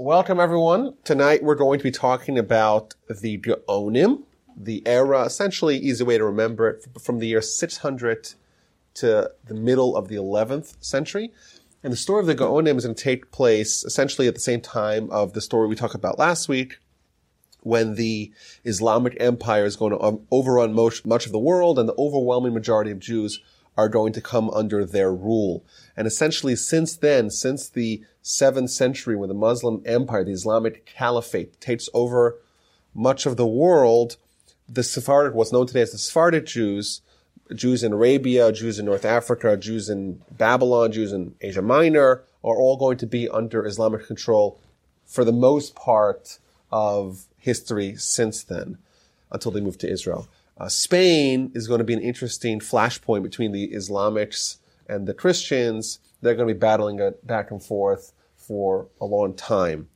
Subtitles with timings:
[0.00, 0.94] Welcome everyone.
[1.02, 4.22] Tonight we're going to be talking about the Gaonim,
[4.56, 8.34] the era, essentially easy way to remember it, from the year 600
[8.94, 11.32] to the middle of the 11th century.
[11.82, 14.60] And the story of the Gaonim is going to take place essentially at the same
[14.60, 16.78] time of the story we talked about last week,
[17.62, 18.30] when the
[18.64, 22.92] Islamic Empire is going to um, overrun much of the world and the overwhelming majority
[22.92, 23.40] of Jews
[23.76, 25.64] are going to come under their rule.
[25.98, 31.60] And essentially since then, since the 7th century when the Muslim empire, the Islamic Caliphate
[31.60, 32.36] takes over
[32.94, 34.16] much of the world,
[34.68, 37.00] the Sephardic, what's known today as the Sephardic Jews,
[37.52, 42.56] Jews in Arabia, Jews in North Africa, Jews in Babylon, Jews in Asia Minor, are
[42.56, 44.60] all going to be under Islamic control
[45.04, 46.38] for the most part
[46.70, 48.78] of history since then,
[49.32, 50.28] until they moved to Israel.
[50.58, 56.00] Uh, Spain is going to be an interesting flashpoint between the Islamics and the Christians.
[56.20, 59.88] They're going to be battling it back and forth for a long time.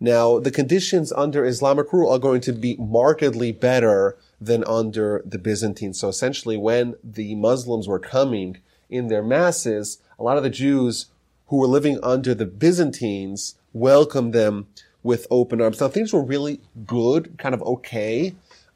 [0.00, 5.38] Now, the conditions under Islamic rule are going to be markedly better than under the
[5.38, 5.98] Byzantines.
[5.98, 11.06] So essentially, when the Muslims were coming in their masses, a lot of the Jews
[11.48, 14.68] who were living under the Byzantines welcomed them
[15.02, 15.80] with open arms.
[15.80, 18.34] Now, things were really good, kind of okay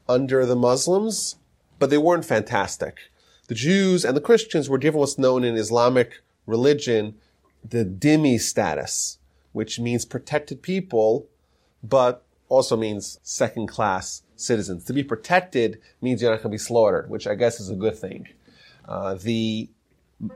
[0.08, 1.36] under the Muslims,
[1.78, 2.98] but they weren't fantastic.
[3.52, 7.16] The Jews and the Christians were given what's known in Islamic religion
[7.62, 9.18] the dhimmi status,
[9.52, 11.26] which means protected people,
[11.82, 14.84] but also means second class citizens.
[14.84, 17.76] To be protected means you're not going to be slaughtered, which I guess is a
[17.76, 18.26] good thing.
[18.88, 19.68] Uh, the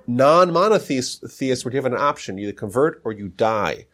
[0.06, 2.38] non-monotheists were given an option.
[2.38, 3.86] Either convert or you die.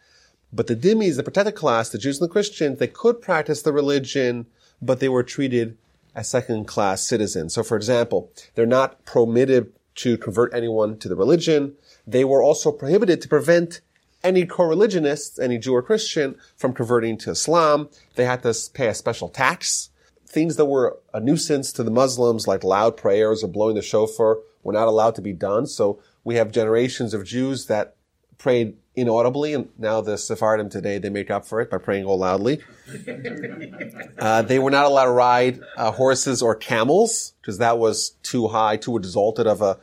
[0.53, 3.73] But the dhimmis, the protected class, the Jews and the Christians, they could practice the
[3.73, 4.47] religion,
[4.83, 5.79] but they were treated
[6.15, 7.55] as second class citizens.
[7.55, 11.75] So for example, they're not permitted to convert anyone to the religion.
[12.07, 13.81] They were also prohibited to prevent
[14.25, 17.89] any co-religionists, any Jew or Christian, from converting to Islam.
[18.15, 19.91] They had to pay a special tax.
[20.27, 24.39] Things that were a nuisance to the Muslims, like loud prayers or blowing the shofar,
[24.63, 25.67] were not allowed to be done.
[25.67, 27.97] So we have generations of Jews that
[28.39, 32.19] prayed inaudibly, and now the Sephardim today, they make up for it by praying all
[32.19, 32.61] loudly.
[34.19, 38.49] uh, they were not allowed to ride uh, horses or camels, because that was too
[38.49, 39.79] high, too exalted of a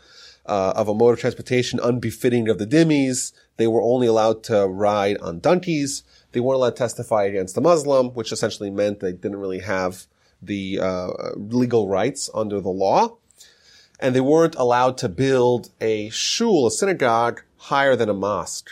[0.46, 3.34] uh, of a mode of transportation unbefitting of the dhimmis.
[3.58, 6.04] They were only allowed to ride on donkeys.
[6.32, 10.08] They weren't allowed to testify against the Muslim, which essentially meant they didn't really have
[10.42, 13.18] the uh, legal rights under the law.
[14.00, 18.70] And they weren't allowed to build a shul, a synagogue, higher than a mosque,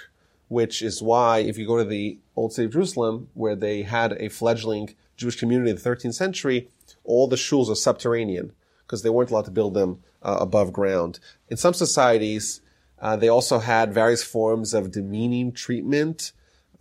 [0.47, 4.13] which is why if you go to the old city of Jerusalem, where they had
[4.13, 6.69] a fledgling Jewish community in the 13th century,
[7.03, 8.53] all the shuls are subterranean
[8.85, 11.19] because they weren't allowed to build them uh, above ground.
[11.49, 12.61] In some societies,
[12.99, 16.31] uh, they also had various forms of demeaning treatment,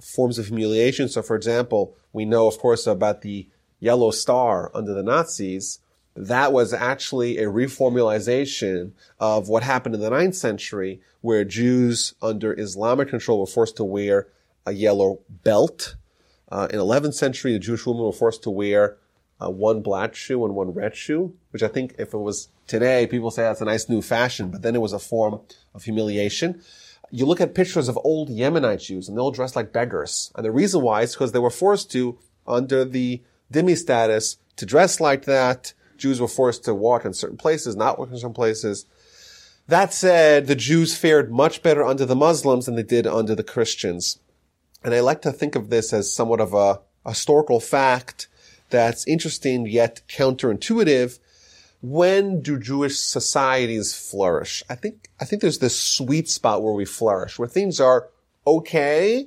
[0.00, 1.08] forms of humiliation.
[1.08, 3.48] So, for example, we know, of course, about the
[3.80, 5.80] yellow star under the Nazis.
[6.16, 12.58] That was actually a reformulation of what happened in the 9th century, where Jews under
[12.58, 14.28] Islamic control were forced to wear
[14.64, 15.96] a yellow belt.
[16.50, 18.96] Uh, in 11th century, the Jewish women were forced to wear
[19.40, 23.06] uh, one black shoe and one red shoe, which I think if it was today,
[23.06, 25.40] people say that's a nice new fashion, but then it was a form
[25.74, 26.62] of humiliation.
[27.10, 30.32] You look at pictures of old Yemenite Jews and they're all dressed like beggars.
[30.34, 33.22] And the reason why is because they were forced to, under the
[33.52, 35.72] dhimmi status, to dress like that.
[35.96, 38.86] Jews were forced to walk in certain places, not walk in certain places.
[39.68, 43.42] That said, the Jews fared much better under the Muslims than they did under the
[43.42, 44.18] Christians.
[44.84, 48.28] And I like to think of this as somewhat of a historical fact
[48.70, 51.18] that's interesting yet counterintuitive.
[51.82, 54.62] When do Jewish societies flourish?
[54.70, 58.08] I think, I think there's this sweet spot where we flourish, where things are
[58.46, 59.26] okay,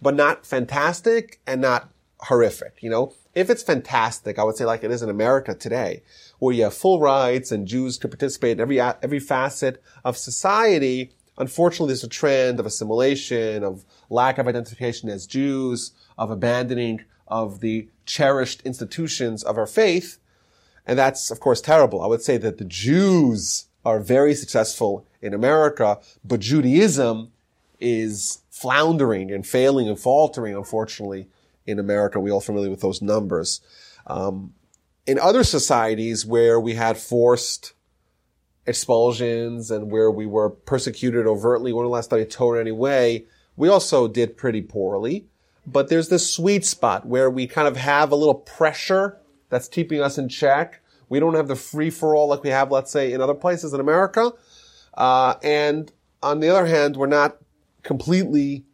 [0.00, 1.90] but not fantastic and not
[2.20, 2.76] horrific.
[2.80, 6.02] You know, if it's fantastic, I would say like it is in America today,
[6.38, 11.12] where you have full rights and Jews can participate in every, every facet of society.
[11.38, 17.60] Unfortunately, there's a trend of assimilation, of lack of identification as Jews, of abandoning of
[17.60, 20.18] the cherished institutions of our faith.
[20.86, 22.02] And that's, of course, terrible.
[22.02, 27.32] I would say that the Jews are very successful in America, but Judaism
[27.80, 31.28] is floundering and failing and faltering, unfortunately,
[31.66, 32.20] in America.
[32.20, 33.60] We're all familiar with those numbers.
[34.06, 34.54] Um,
[35.06, 37.74] in other societies where we had forced
[38.66, 43.24] expulsions and where we were persecuted overtly, we weren't allowed to study Torah anyway,
[43.56, 45.26] we also did pretty poorly
[45.66, 49.18] but there's this sweet spot where we kind of have a little pressure
[49.48, 50.80] that's keeping us in check.
[51.08, 53.72] We don't have the free for all like we have, let's say, in other places
[53.72, 54.32] in America.
[54.94, 55.92] Uh, and
[56.22, 57.36] on the other hand, we're not
[57.82, 58.64] completely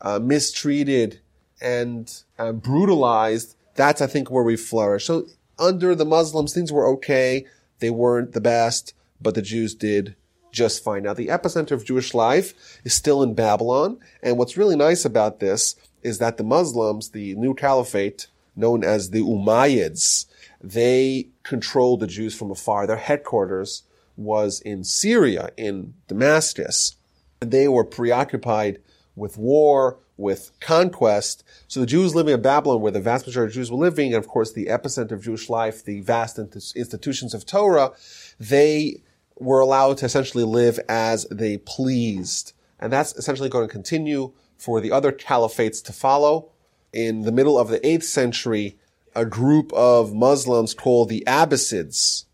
[0.00, 1.20] uh, mistreated
[1.62, 5.06] and uh, brutalized, that's, I think, where we flourish.
[5.06, 5.26] So
[5.58, 7.46] under the Muslims, things were okay.
[7.78, 10.16] They weren't the best, but the Jews did
[10.50, 11.04] just fine.
[11.04, 13.98] Now, the epicenter of Jewish life is still in Babylon.
[14.22, 19.10] And what's really nice about this is that the Muslims, the new caliphate, known as
[19.10, 20.26] the Umayyads,
[20.60, 22.86] they controlled the Jews from afar.
[22.86, 23.84] Their headquarters
[24.16, 26.96] was in Syria, in Damascus.
[27.40, 28.78] They were preoccupied
[29.16, 31.42] with war, with conquest.
[31.68, 34.22] So the Jews living in Babylon, where the vast majority of Jews were living, and
[34.22, 37.92] of course the epicenter of Jewish life, the vast institutions of Torah,
[38.38, 39.02] they
[39.38, 42.52] were allowed to essentially live as they pleased.
[42.78, 46.50] And that's essentially going to continue for the other caliphates to follow.
[46.92, 48.78] In the middle of the 8th century,
[49.14, 52.26] a group of Muslims called the Abbasids,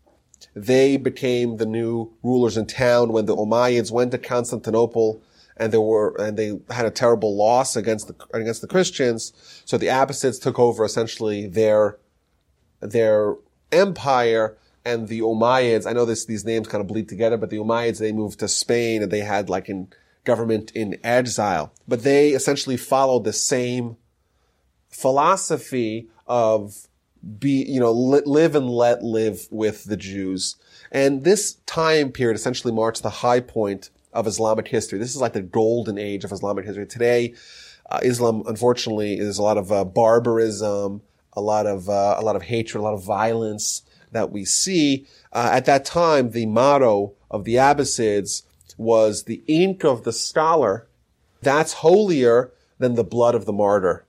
[0.55, 5.21] they became the new rulers in town when the Umayyads went to Constantinople
[5.59, 9.33] and they were, and they had a terrible loss against the, against the Christians.
[9.65, 11.97] So the Abbasids took over essentially their,
[12.79, 13.35] their
[13.71, 17.57] empire and the Umayyads, I know this, these names kind of bleed together, but the
[17.57, 19.89] Umayyads, they moved to Spain and they had like in
[20.23, 21.73] government in exile.
[21.87, 23.97] But they essentially followed the same
[24.89, 26.87] philosophy of
[27.37, 30.55] be, you know, li- live and let live with the Jews.
[30.91, 34.99] And this time period essentially marks the high point of Islamic history.
[34.99, 36.85] This is like the golden age of Islamic history.
[36.85, 37.35] Today,
[37.89, 41.01] uh, Islam, unfortunately, is a lot of uh, barbarism,
[41.33, 45.05] a lot of uh, a lot of hatred, a lot of violence that we see.
[45.31, 48.43] Uh, at that time, the motto of the Abbasids
[48.77, 50.87] was the ink of the scholar.
[51.41, 54.05] That's holier than the blood of the martyr.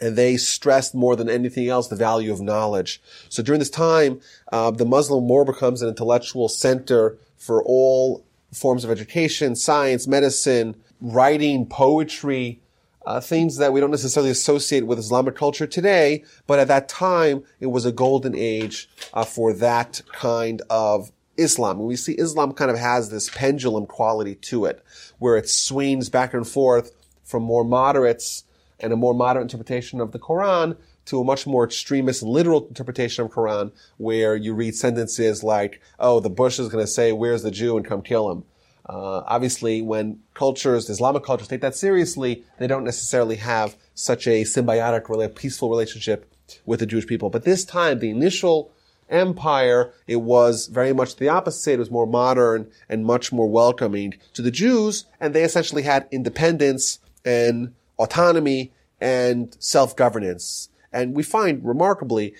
[0.00, 3.00] And they stressed more than anything else the value of knowledge.
[3.28, 4.20] So during this time,
[4.52, 10.76] uh, the Muslim more becomes an intellectual center for all forms of education, science, medicine,
[11.00, 12.60] writing, poetry,
[13.06, 17.44] uh, things that we don't necessarily associate with Islamic culture today, but at that time
[17.60, 21.78] it was a golden age uh, for that kind of Islam.
[21.78, 24.82] And we see Islam kind of has this pendulum quality to it,
[25.18, 28.44] where it swings back and forth from more moderates
[28.80, 30.76] and a more modern interpretation of the Quran
[31.06, 36.20] to a much more extremist literal interpretation of Quran, where you read sentences like, "Oh,
[36.20, 38.44] the Bush is going to say, where's the Jew?" and come kill him.
[38.88, 44.42] Uh, obviously, when cultures, Islamic cultures, take that seriously, they don't necessarily have such a
[44.42, 46.32] symbiotic, really peaceful relationship
[46.64, 47.28] with the Jewish people.
[47.28, 48.70] But this time, the initial
[49.08, 51.74] empire, it was very much the opposite.
[51.74, 56.06] It was more modern and much more welcoming to the Jews, and they essentially had
[56.12, 60.68] independence and autonomy and self-governance.
[60.92, 62.34] And we find remarkably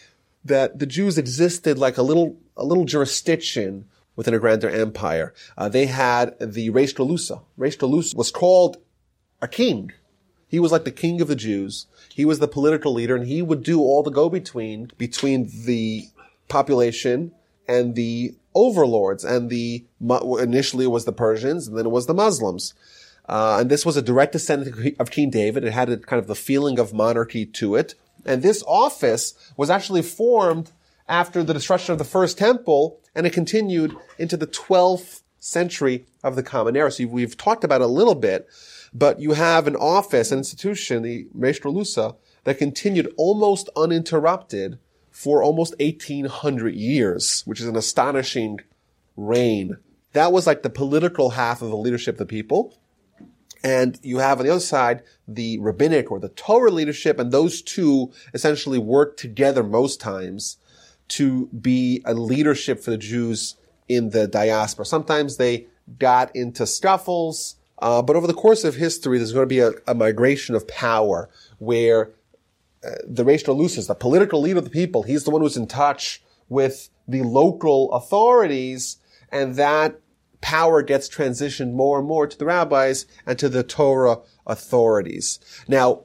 [0.44, 5.34] that the Jews existed like a little, a little jurisdiction within a grander empire.
[5.56, 7.42] Uh, they had the Reish Galusa.
[8.14, 8.78] Was called
[9.42, 9.92] a king.
[10.48, 11.86] He was like the king of the Jews.
[12.14, 16.08] He was the political leader and he would do all the go-between between the
[16.48, 17.32] population
[17.68, 22.14] and the overlords and the, initially it was the Persians and then it was the
[22.14, 22.74] Muslims.
[23.28, 25.64] Uh, and this was a direct descendant of King David.
[25.64, 27.94] It had a, kind of the feeling of monarchy to it.
[28.24, 30.72] And this office was actually formed
[31.08, 36.36] after the destruction of the first temple and it continued into the 12th century of
[36.36, 36.90] the Common Era.
[36.90, 38.46] So we've talked about it a little bit,
[38.92, 44.78] but you have an office, an institution, the Reish Galusa, that continued almost uninterrupted
[45.10, 48.60] for almost 1800 years, which is an astonishing
[49.16, 49.78] reign.
[50.12, 52.78] That was like the political half of the leadership of the people.
[53.66, 57.62] And you have on the other side the rabbinic or the Torah leadership, and those
[57.62, 60.58] two essentially work together most times
[61.08, 63.56] to be a leadership for the Jews
[63.88, 64.86] in the diaspora.
[64.86, 65.66] Sometimes they
[65.98, 69.72] got into scuffles, uh, but over the course of history, there's going to be a,
[69.88, 72.12] a migration of power where
[72.84, 75.66] uh, the Reish Galusa, the political leader of the people, he's the one who's in
[75.66, 78.98] touch with the local authorities,
[79.32, 79.98] and that
[80.46, 85.40] power gets transitioned more and more to the rabbis and to the Torah authorities.
[85.66, 86.04] Now,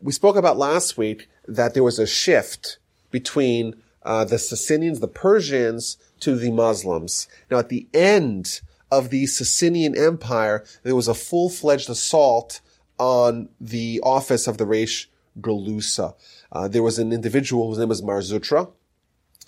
[0.00, 2.80] we spoke about last week that there was a shift
[3.12, 7.28] between uh, the Sassanians, the Persians, to the Muslims.
[7.52, 12.60] Now, at the end of the Sassanian Empire, there was a full-fledged assault
[12.98, 15.06] on the office of the Reish
[15.40, 16.16] Galusa.
[16.50, 18.72] Uh, there was an individual whose name was Mar Zutra.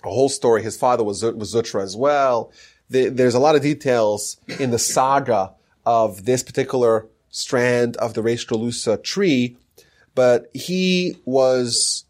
[0.05, 0.63] A whole story.
[0.63, 2.53] His father was, was Zutra as well.
[2.91, 5.53] The, there's a lot of details in the saga
[5.85, 9.57] of this particular strand of the Reish tree,
[10.13, 12.05] but he was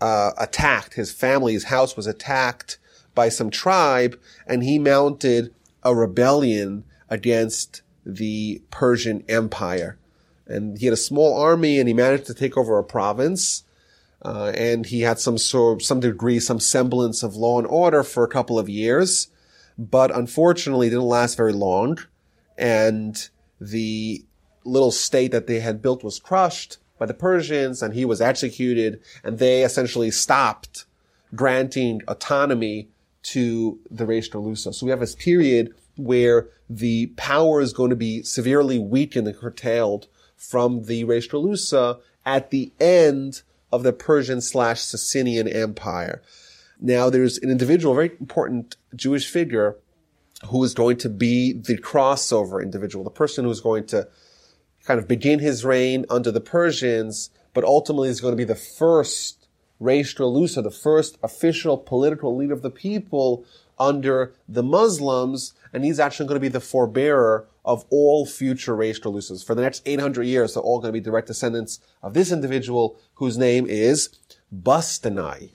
[0.00, 0.94] uh, attacked.
[0.94, 2.78] His family, his house was attacked
[3.14, 9.98] by some tribe, and he mounted a rebellion against the Persian Empire.
[10.46, 13.64] And he had a small army and he managed to take over a province.
[14.22, 18.24] Uh, and he had some sort, some degree, some semblance of law and order for
[18.24, 19.28] a couple of years,
[19.78, 21.98] but unfortunately didn't last very long.
[22.56, 23.28] And
[23.60, 24.24] the
[24.64, 29.00] little state that they had built was crushed by the Persians and he was executed
[29.22, 30.86] and they essentially stopped
[31.34, 32.88] granting autonomy
[33.22, 34.74] to the Reish Galusa.
[34.74, 39.36] So we have this period where the power is going to be severely weakened and
[39.36, 43.42] curtailed from the Reish Galusa at the end
[43.72, 46.22] of the Persian slash Sassanian Empire.
[46.80, 49.76] Now there's an individual, a very important Jewish figure
[50.46, 54.08] who is going to be the crossover individual, the person who is going to
[54.84, 58.54] kind of begin his reign under the Persians, but ultimately is going to be the
[58.54, 59.46] first
[59.80, 63.44] Reish the first official political leader of the people
[63.78, 69.44] under the Muslims, and he's actually going to be the forebearer of all future Reish.
[69.44, 72.98] For the next 800 years, they're all going to be direct descendants of this individual
[73.14, 74.08] whose name is
[74.54, 75.50] Bastanai.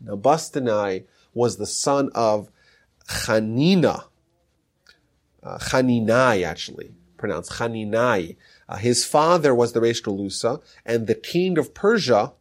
[0.00, 2.50] Now, Bastanai was the son of
[3.08, 4.04] Chanina,
[5.42, 8.36] uh, Chaninai actually, pronounced Chaninai.
[8.68, 12.32] Uh, his father was the Reish Galusa, and the king of Persia,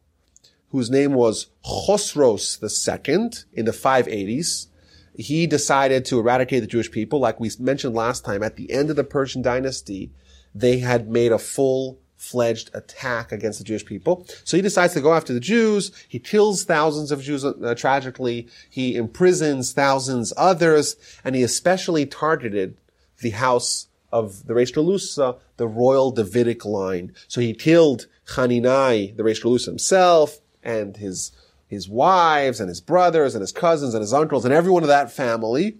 [0.69, 4.67] whose name was Chosros II in the 580s,
[5.15, 7.19] he decided to eradicate the Jewish people.
[7.19, 10.11] Like we mentioned last time, at the end of the Persian dynasty,
[10.55, 14.25] they had made a full fledged attack against the Jewish people.
[14.45, 15.91] So he decides to go after the Jews.
[16.07, 18.47] He kills thousands of Jews uh, tragically.
[18.69, 22.77] He imprisons thousands others, and he especially targeted
[23.19, 27.13] the house of the Reish Galusa, the royal Davidic line.
[27.27, 31.31] So he killed Chaninai, the Reish Galusa himself, and his
[31.67, 35.11] his wives and his brothers and his cousins and his uncles and everyone of that
[35.11, 35.77] family.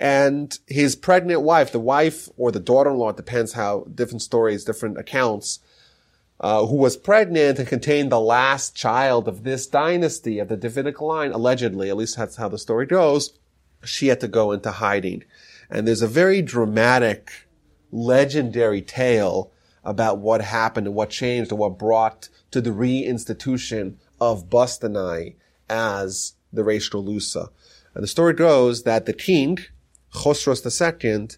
[0.00, 5.60] And his pregnant wife, the wife or the daughter-in-law, depends how different stories, different accounts,
[6.40, 11.02] uh, who was pregnant and contained the last child of this dynasty of the Davidic
[11.02, 13.38] line, allegedly, at least that's how the story goes.
[13.84, 15.24] She had to go into hiding.
[15.68, 17.30] And there's a very dramatic,
[17.92, 19.52] legendary tale
[19.84, 25.34] about what happened and what changed and what brought to the reinstitution of Bastanai
[25.68, 27.50] as the Reish Galusa.
[27.94, 29.58] And the story goes that the king,
[30.12, 31.28] Chosros II,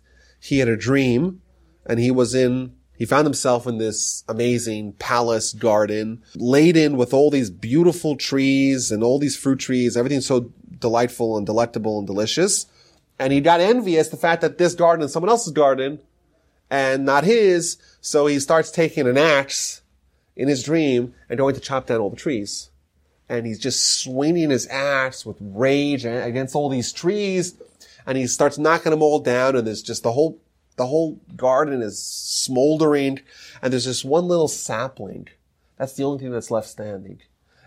[0.40, 1.42] he had a dream
[1.86, 7.30] and he was in, he found himself in this amazing palace garden laden with all
[7.30, 12.66] these beautiful trees and all these fruit trees, everything so delightful and delectable and delicious.
[13.18, 16.00] And he got envious the fact that this garden is someone else's garden
[16.70, 17.76] and not his.
[18.00, 19.82] So he starts taking an axe
[20.34, 22.70] in his dream and going to chop down all the trees
[23.32, 27.54] and he's just swinging his axe with rage against all these trees,
[28.06, 30.40] and he starts knocking them all down, and there's just the whole
[30.76, 33.20] the whole garden is smoldering,
[33.60, 35.28] and there's just one little sapling.
[35.76, 37.20] That's the only thing that's left standing.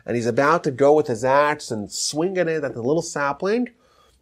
[0.06, 3.70] And he's about to go with his axe and swing it at the little sapling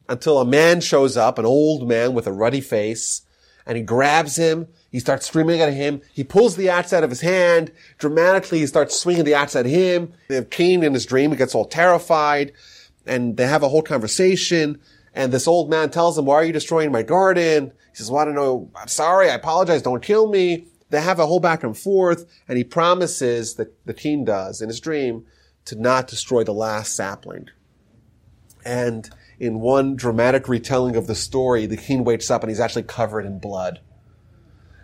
[0.10, 3.22] until a man shows up, an old man with a ruddy face,
[3.66, 6.02] and he grabs him he starts screaming at him.
[6.14, 7.72] He pulls the axe out of his hand.
[7.98, 10.14] Dramatically, he starts swinging the axe at him.
[10.52, 11.32] Cain in his dream.
[11.32, 12.52] He gets all terrified
[13.04, 14.80] and they have a whole conversation.
[15.14, 17.72] And this old man tells him, why are you destroying my garden?
[17.92, 18.72] He says, well, I don't know.
[18.76, 19.30] I'm sorry.
[19.30, 19.82] I apologize.
[19.82, 20.68] Don't kill me.
[20.90, 24.70] They have a whole back and forth and he promises that the king does in
[24.70, 25.26] his dream
[25.66, 27.50] to not destroy the last sapling.
[28.66, 32.84] And in one dramatic retelling of the story, the king wakes up and he's actually
[32.84, 33.80] covered in blood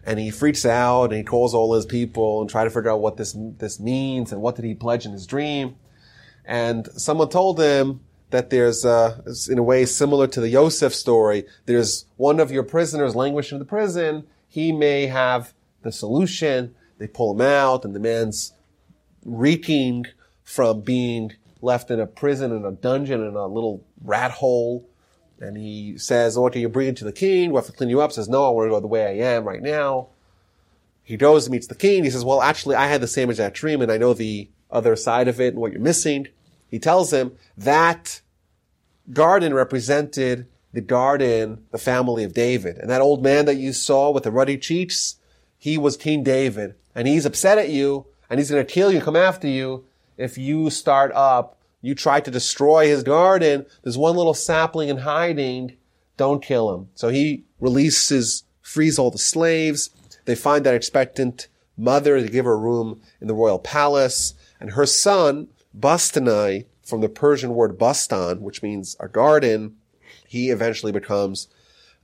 [0.05, 3.01] and he freaks out and he calls all his people and try to figure out
[3.01, 5.75] what this this means and what did he pledge in his dream.
[6.45, 11.45] And someone told him that there's uh, in a way similar to the Yosef story.
[11.65, 14.27] There's one of your prisoners languishing in the prison.
[14.47, 16.75] He may have the solution.
[16.97, 18.53] They pull him out, and the man's
[19.23, 20.05] reeking
[20.43, 24.89] from being left in a prison in a dungeon in a little rat hole
[25.41, 27.51] and he says, oh, can you bring to the king?
[27.51, 28.11] We'll have to clean you up.
[28.11, 30.09] Says, no, I want to go the way I am right now.
[31.03, 32.03] He goes and meets the king.
[32.03, 34.95] He says, well, actually, I had the same exact dream and I know the other
[34.95, 36.27] side of it and what you're missing.
[36.69, 38.21] He tells him that
[39.11, 42.77] garden represented the garden, the family of David.
[42.77, 45.15] And that old man that you saw with the ruddy cheeks,
[45.57, 46.75] he was King David.
[46.93, 49.85] And he's upset at you and he's going to kill you, come after you
[50.17, 53.65] if you start up you try to destroy his garden.
[53.83, 55.77] There's one little sapling in hiding.
[56.17, 56.89] Don't kill him.
[56.93, 59.89] So he releases, frees all the slaves.
[60.25, 61.47] They find that expectant
[61.77, 64.33] mother to give her room in the royal palace.
[64.59, 65.47] And her son,
[65.79, 69.75] Bastanai, from the Persian word bastan, which means a garden,
[70.27, 71.47] he eventually becomes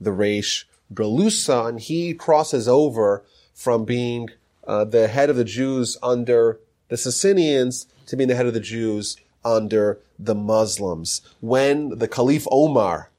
[0.00, 0.64] the Reish
[0.94, 4.30] Galusa, and he crosses over from being
[4.66, 8.60] uh, the head of the Jews under the Sassanians to being the head of the
[8.60, 11.20] Jews under the Muslims.
[11.40, 13.10] When the Caliph Omar,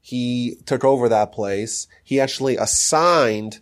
[0.00, 3.60] he took over that place, he actually assigned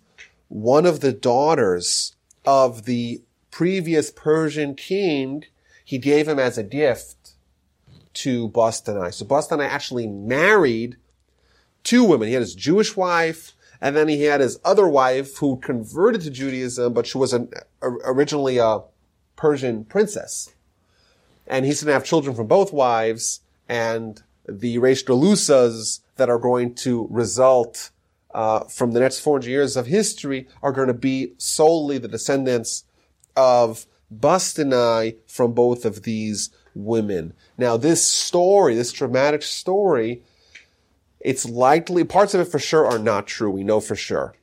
[0.48, 5.44] one of the daughters of the previous Persian king,
[5.86, 7.34] he gave him as a gift
[8.12, 9.14] to Bostanai.
[9.14, 10.96] So Bostanai actually married
[11.84, 12.26] two women.
[12.26, 16.30] He had his Jewish wife, and then he had his other wife who converted to
[16.30, 17.50] Judaism, but she was an,
[17.80, 18.80] originally a
[19.36, 20.52] Persian princess.
[21.46, 26.74] And he's going to have children from both wives, and the Reish that are going
[26.74, 27.90] to result
[28.34, 32.82] uh, from the next 400 years of history are going to be solely the descendants
[33.36, 37.32] of Bastanai from both of these women.
[37.58, 40.22] Now, this story, this dramatic story,
[41.20, 43.50] it's likely, parts of it for sure are not true.
[43.50, 44.34] We know for sure.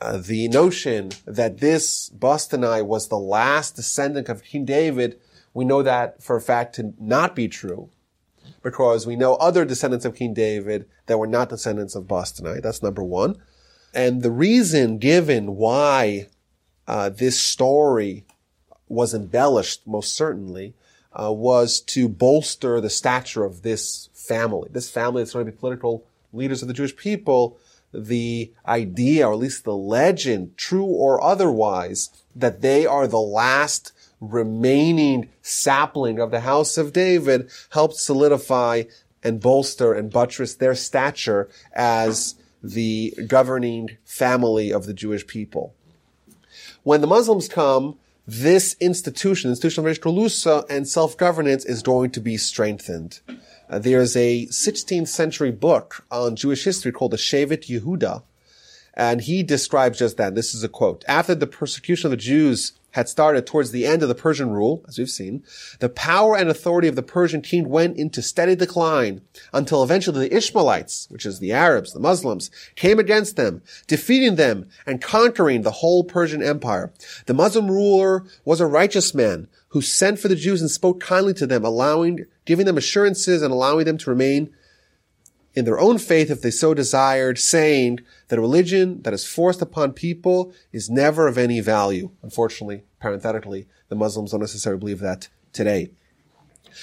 [0.00, 5.18] Uh, the notion that this Bastanai was the last descendant of King David,
[5.54, 7.90] we know that for a fact to not be true
[8.62, 12.60] because we know other descendants of King David that were not descendants of Bastanai.
[12.62, 13.36] That's number one.
[13.94, 16.28] And the reason given why
[16.86, 18.26] uh, this story
[18.88, 20.74] was embellished, most certainly,
[21.12, 24.68] uh, was to bolster the stature of this family.
[24.72, 27.58] This family that's going to be political leaders of the Jewish people.
[27.92, 33.92] The idea, or at least the legend, true or otherwise, that they are the last
[34.20, 38.84] remaining sapling of the house of David helped solidify
[39.22, 45.74] and bolster and buttress their stature as the governing family of the Jewish people.
[46.82, 53.20] When the Muslims come, this institution, institutional Reish and self-governance is going to be strengthened.
[53.68, 58.22] Uh, there's a 16th century book on Jewish history called the Shevet Yehuda,
[58.94, 60.34] and he describes just that.
[60.34, 61.04] This is a quote.
[61.06, 64.84] After the persecution of the Jews had started towards the end of the Persian rule,
[64.86, 65.42] as we've seen,
[65.80, 69.20] the power and authority of the Persian king went into steady decline
[69.52, 74.68] until eventually the Ishmaelites, which is the Arabs, the Muslims, came against them, defeating them
[74.86, 76.92] and conquering the whole Persian empire.
[77.26, 81.34] The Muslim ruler was a righteous man who sent for the Jews and spoke kindly
[81.34, 84.54] to them, allowing, giving them assurances and allowing them to remain
[85.54, 89.62] in their own faith if they so desired, saying that a religion that is forced
[89.62, 92.10] upon people is never of any value.
[92.22, 95.90] Unfortunately, parenthetically, the Muslims don't necessarily believe that today.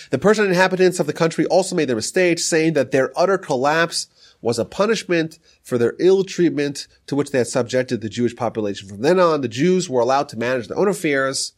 [0.10, 4.08] The Persian inhabitants of the country also made their mistake, saying that their utter collapse
[4.42, 8.88] was a punishment for their ill treatment to which they had subjected the Jewish population.
[8.88, 11.54] From then on, the Jews were allowed to manage their own affairs.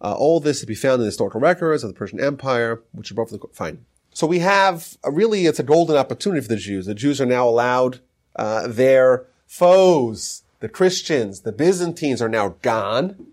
[0.00, 3.10] Uh, all this to be found in the historical records of the Persian Empire, which
[3.10, 3.84] are both fine.
[4.18, 6.86] So we have a, really, it's a golden opportunity for the Jews.
[6.86, 8.00] The Jews are now allowed,
[8.34, 13.28] uh, their foes, the Christians, the Byzantines are now gone,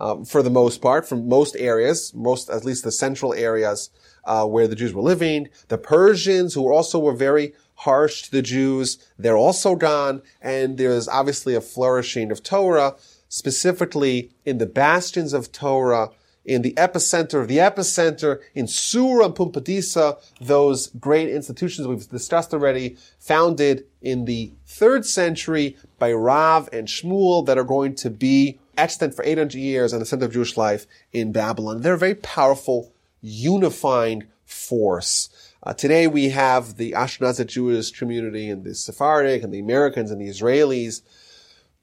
[0.00, 3.90] um, for the most part, from most areas, most, at least the central areas,
[4.24, 5.48] uh, where the Jews were living.
[5.66, 10.22] The Persians, who also were very harsh to the Jews, they're also gone.
[10.40, 12.94] And there's obviously a flourishing of Torah,
[13.28, 16.10] specifically in the bastions of Torah,
[16.44, 22.54] in the epicenter of the epicenter, in Sura and Pumbedisa, those great institutions we've discussed
[22.54, 28.58] already, founded in the third century by Rav and Shmuel that are going to be
[28.76, 31.82] extant for 800 years and the center of Jewish life in Babylon.
[31.82, 35.28] They're a very powerful, unifying force.
[35.62, 40.20] Uh, today we have the Ashkenazi Jewish community and the Sephardic and the Americans and
[40.20, 41.02] the Israelis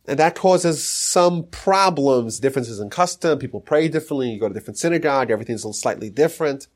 [0.07, 3.39] and that causes some problems, differences in custom.
[3.39, 4.29] People pray differently.
[4.29, 5.29] You go to different synagogue.
[5.29, 6.67] Everything's a little slightly different.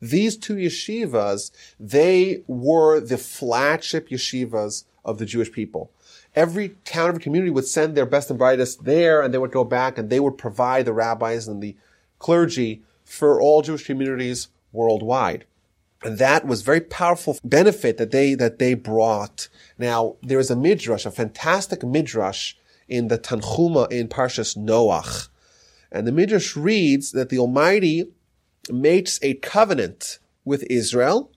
[0.00, 5.92] These two yeshivas, they were the flagship yeshivas of the Jewish people.
[6.34, 9.64] Every town, every community would send their best and brightest there and they would go
[9.64, 11.76] back and they would provide the rabbis and the
[12.18, 15.44] clergy for all Jewish communities worldwide.
[16.02, 19.48] And that was very powerful benefit that they, that they brought.
[19.78, 22.56] Now, there is a midrash, a fantastic midrash
[22.88, 25.28] in the Tanchuma in Parshas Noach.
[25.90, 28.10] And the Midrash reads that the Almighty
[28.70, 31.30] makes a covenant with Israel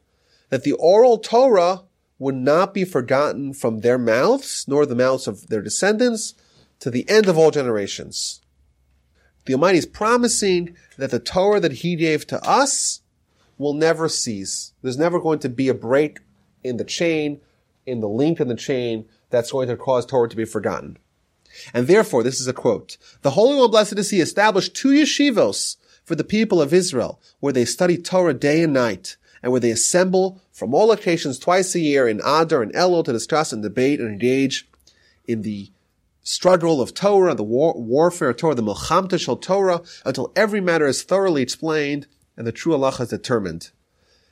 [0.49, 1.83] that the oral Torah
[2.19, 6.33] would not be forgotten from their mouths, nor the mouths of their descendants,
[6.79, 8.41] to the end of all generations.
[9.45, 13.01] The Almighty is promising that the Torah that He gave to us
[13.57, 14.73] will never cease.
[14.81, 16.19] There's never going to be a break
[16.63, 17.39] in the chain,
[17.85, 20.97] in the link in the chain that's going to cause Torah to be forgotten.
[21.73, 25.77] And therefore, this is a quote, the Holy One, blessed is He, established two yeshivos
[26.03, 29.71] for the people of Israel, where they study Torah day and night, and where they
[29.71, 33.99] assemble from all locations twice a year in Adar and Elul to discuss and debate
[33.99, 34.67] and engage
[35.27, 35.69] in the
[36.23, 40.59] struggle of Torah, and the war, warfare of Torah, the milchamta shel Torah, until every
[40.59, 43.71] matter is thoroughly explained and the true halacha is determined.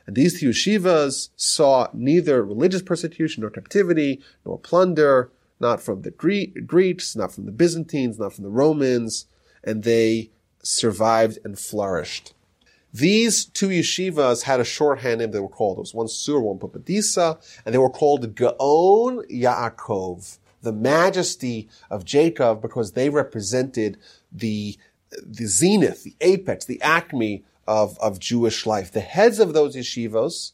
[0.06, 6.12] And these two yeshivas saw neither religious persecution nor captivity nor plunder, not from the
[6.12, 9.26] Greeks, not from the Byzantines, not from the Romans,
[9.64, 12.34] and they survived and flourished.
[12.94, 15.78] These two yeshivas had a shorthand name they were called.
[15.78, 22.06] It was one Sur, one Pumbedisa, and they were called Gaon Yaakov, the majesty of
[22.06, 23.98] Jacob, because they represented
[24.32, 24.78] the,
[25.22, 28.92] the zenith, the apex, the acme of, of Jewish life.
[28.94, 30.54] The heads of those yeshivos,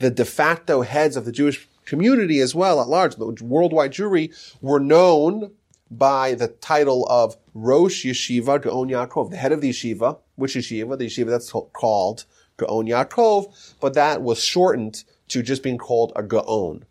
[0.00, 4.32] the de facto heads of the Jewish community as well at large, the worldwide Jewry,
[4.60, 5.52] were known
[5.90, 10.18] by the title of Rosh Yeshiva Gaon Yaakov, the head of the yeshiva.
[10.36, 10.98] Which yeshiva?
[10.98, 12.26] The yeshiva that's called
[12.58, 16.84] Gaon Yaakov, but that was shortened to just being called a Gaon.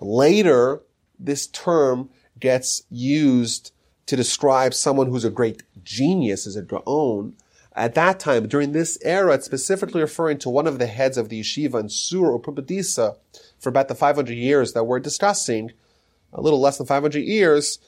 [0.00, 0.82] Later,
[1.18, 2.08] this term
[2.40, 3.72] gets used
[4.06, 7.36] to describe someone who's a great genius as a Gaon,
[7.74, 11.28] at that time, during this era, it's specifically referring to one of the heads of
[11.28, 13.16] the yeshiva in Sur or Pumbedisa
[13.62, 15.70] for about the 500 years that we're discussing,
[16.32, 17.78] a little less than 500 years.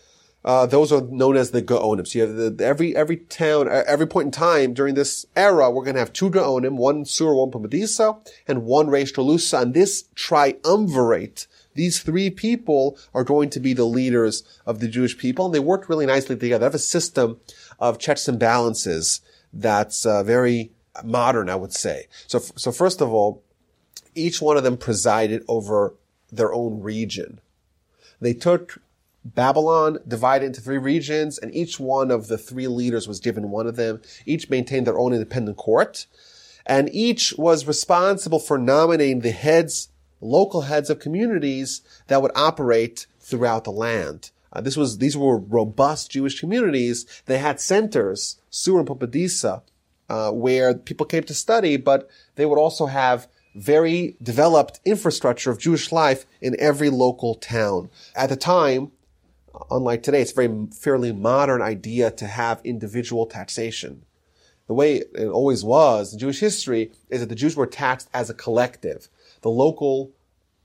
[0.44, 2.06] Uh, those are known as the Gaonim.
[2.06, 5.84] So you have the, every, every town, every point in time during this era, we're
[5.84, 9.60] going to have two Gaonim, one Sur, one Pumbedisa, and one Reish.
[9.60, 15.16] And this triumvirate, these three people are going to be the leaders of the Jewish
[15.16, 15.46] people.
[15.46, 16.60] And they worked really nicely together.
[16.60, 17.40] They have a system
[17.80, 22.06] of checks and balances that's uh, very modern, I would say.
[22.26, 23.42] So, so first of all,
[24.14, 25.94] each one of them presided over
[26.30, 27.40] their own region.
[28.20, 28.80] They took
[29.24, 33.66] Babylon, divided into three regions, and each one of the three leaders was given one
[33.66, 34.02] of them.
[34.26, 36.06] Each maintained their own independent court,
[36.66, 39.88] and each was responsible for nominating the heads,
[40.20, 44.30] local heads of communities that would operate throughout the land.
[44.52, 47.06] Uh, this was, these were robust Jewish communities.
[47.26, 49.62] They had centers, Sur and Pumbedisa,
[50.08, 55.58] uh, where people came to study, but they would also have very developed infrastructure of
[55.58, 57.90] Jewish life in every local town.
[58.16, 58.92] At the time,
[59.70, 64.04] unlike today, it's a very fairly modern idea to have individual taxation.
[64.66, 68.30] The way it always was in Jewish history is that the Jews were taxed as
[68.30, 69.08] a collective.
[69.42, 70.12] The local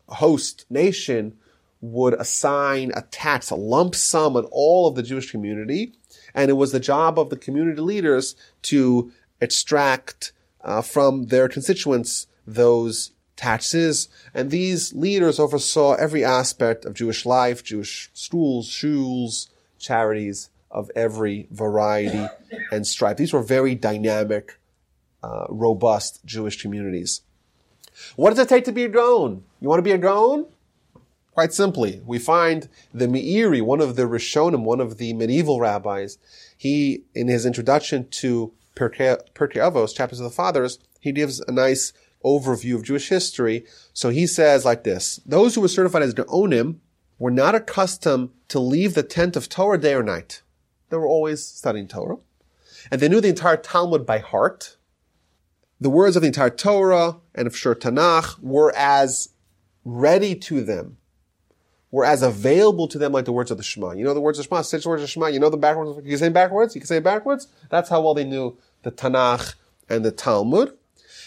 [0.08, 1.38] host nation
[1.82, 5.94] would assign a tax, a lump sum on all of the Jewish community,
[6.34, 12.28] and it was the job of the community leaders to extract uh, from their constituents
[12.56, 14.10] those taxes.
[14.34, 21.48] And these leaders oversaw every aspect of Jewish life, Jewish schools, shuls, charities of every
[21.52, 22.28] variety
[22.72, 23.18] and stripe.
[23.18, 24.60] These were very dynamic,
[25.24, 27.22] uh, robust Jewish communities.
[28.16, 29.44] What does it take to be a Gaon?
[29.60, 30.46] You want to be a Gaon?
[31.34, 36.18] Quite simply, we find the Meiri, one of the Rishonim, one of the medieval rabbis,
[36.58, 41.94] he, in his introduction to Pirkei Avos, Chapters of the Fathers, he gives a nice
[42.24, 43.66] overview of Jewish history.
[43.94, 46.78] So he says like this, those who were certified as Gaonim
[47.18, 50.42] were not accustomed to leave the tent of Torah day or night.
[50.90, 52.18] They were always studying Torah.
[52.92, 54.78] And they knew the entire Talmud by heart.
[55.80, 59.30] The words of the entire Torah and of Shur Tanakh were as
[59.86, 60.98] ready to them
[61.92, 63.92] were as available to them like the words of the Shema.
[63.92, 65.28] You know the words of Shema, six words of Shema.
[65.28, 65.98] You know the backwards.
[65.98, 66.76] You can say backwards.
[66.76, 67.48] You can say backwards.
[67.70, 69.56] That's how well they knew the Tanakh
[69.90, 70.78] and the Talmud.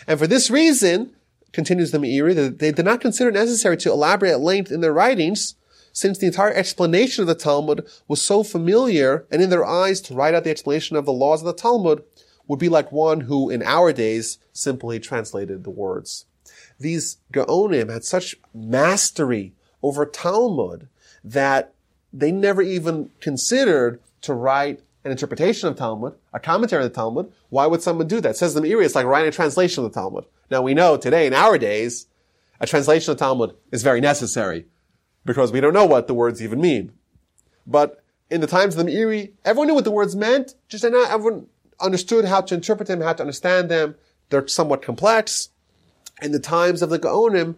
[0.07, 1.15] And for this reason,
[1.53, 4.81] continues the Meiri, that they did not consider it necessary to elaborate at length in
[4.81, 5.55] their writings,
[5.93, 10.15] since the entire explanation of the Talmud was so familiar, and in their eyes to
[10.15, 12.03] write out the explanation of the laws of the Talmud
[12.49, 16.25] would be like one who, in our days, simply translated the words.
[16.81, 20.89] These Gaonim had such mastery over Talmud
[21.23, 21.73] that
[22.13, 27.33] they never even considered to write an interpretation of Talmud, a commentary on the Talmud.
[27.49, 28.37] Why would someone do that?
[28.37, 30.25] says the Meiri, it's like writing a translation of the Talmud.
[30.51, 32.07] Now we know today, in our days,
[32.61, 34.67] a translation of Talmud is very necessary
[35.25, 36.93] because we don't know what the words even mean.
[37.67, 41.11] But in the times of the Meiri, everyone knew what the words meant, just not
[41.11, 41.47] everyone
[41.81, 43.97] understood how to interpret them, how to understand them.
[44.31, 45.51] They're somewhat complex.
[46.23, 47.57] In the times of the Gaonim,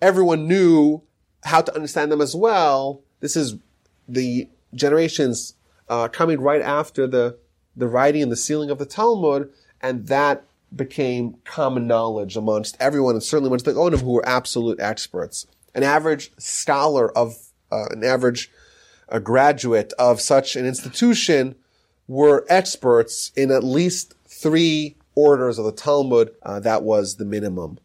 [0.00, 1.02] everyone knew
[1.44, 3.02] how to understand them as well.
[3.20, 3.56] This is
[4.08, 5.54] the generations
[5.92, 7.36] uh, coming right after the
[7.76, 9.50] the writing and the sealing of the Talmud,
[9.82, 14.80] and that became common knowledge amongst everyone, and certainly amongst the Onim, who were absolute
[14.80, 15.46] experts.
[15.74, 17.36] An average scholar of
[17.70, 18.50] uh, an average
[19.08, 21.56] a graduate of such an institution
[22.08, 26.34] were experts in at least three orders of the Talmud.
[26.42, 27.78] Uh, that was the minimum.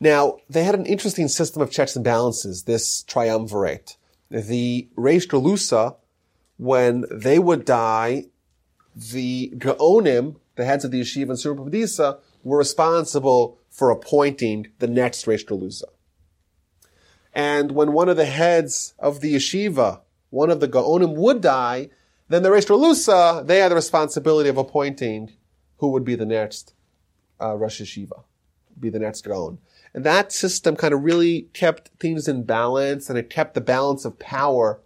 [0.00, 3.96] Now, they had an interesting system of checks and balances, this triumvirate.
[4.30, 5.94] The Reish Galusa
[6.60, 8.26] when they would die,
[8.94, 15.24] the Gaonim, the heads of the yeshiva and Sura were responsible for appointing the next
[15.24, 15.82] Reish.
[17.32, 21.88] And when one of the heads of the yeshiva, one of the Gaonim would die,
[22.28, 25.32] then the Reish they had the responsibility of appointing
[25.78, 26.74] who would be the next
[27.40, 28.24] uh, Rosh Yeshiva,
[28.78, 29.56] be the next Gaon.
[29.94, 34.04] And that system kind of really kept things in balance and it kept the balance
[34.04, 34.82] of power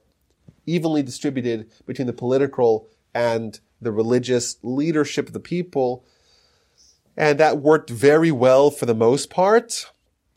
[0.66, 6.04] evenly distributed between the political and the religious leadership of the people.
[7.16, 9.90] And that worked very well for the most part.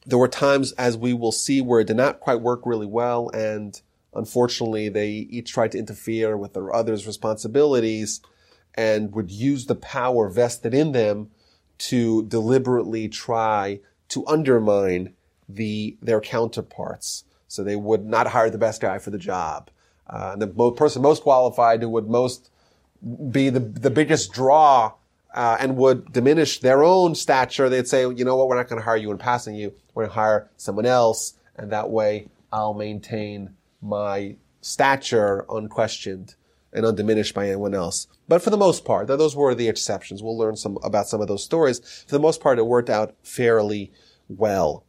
[0.06, 3.30] There were times, as we will see, where it did not quite work really well.
[3.30, 3.80] And
[4.14, 8.22] unfortunately, they each tried to interfere with their others' responsibilities
[8.76, 11.32] and would use the power vested in them
[11.80, 15.14] to deliberately try to undermine
[15.50, 17.24] the, their counterparts.
[17.48, 19.70] So they would not hire the best guy for the job.
[20.10, 22.50] Uh, the person most qualified who would most
[23.32, 24.94] be the, the biggest draw
[25.34, 28.82] uh, and would diminish their own stature, they'd say, you know what, we're not going
[28.82, 29.74] to hire you in passing you.
[29.94, 36.36] We're going to hire someone else, and that way I'll maintain my stature unquestioned
[36.74, 38.08] and undiminished by anyone else.
[38.28, 40.22] But for the most part, those were the exceptions.
[40.22, 42.04] We'll learn some about some of those stories.
[42.08, 43.92] For the most part, it worked out fairly
[44.28, 44.84] well.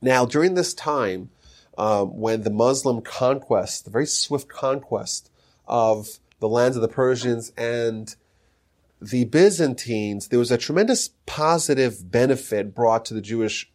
[0.00, 1.30] Now, during this time,
[1.78, 5.30] um, when the Muslim conquest, the very swift conquest
[5.66, 8.16] of the lands of the Persians and
[9.00, 13.70] the Byzantines, there was a tremendous positive benefit brought to the Jewish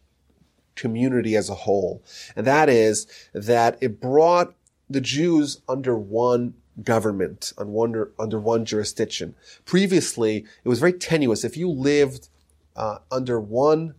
[0.76, 2.02] community as a whole.
[2.36, 4.54] And that is that it brought
[4.90, 9.34] the Jews under one government, under, under one jurisdiction.
[9.64, 11.42] Previously, it was very tenuous.
[11.42, 12.28] If you lived
[12.76, 13.94] uh, under one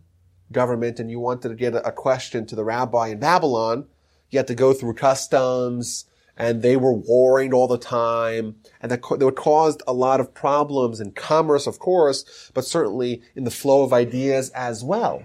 [0.52, 3.86] government and you wanted to get a, a question to the rabbi in Babylon,
[4.30, 9.02] you had to go through customs, and they were warring all the time, and that,
[9.02, 13.82] that caused a lot of problems in commerce, of course, but certainly in the flow
[13.82, 15.22] of ideas as well.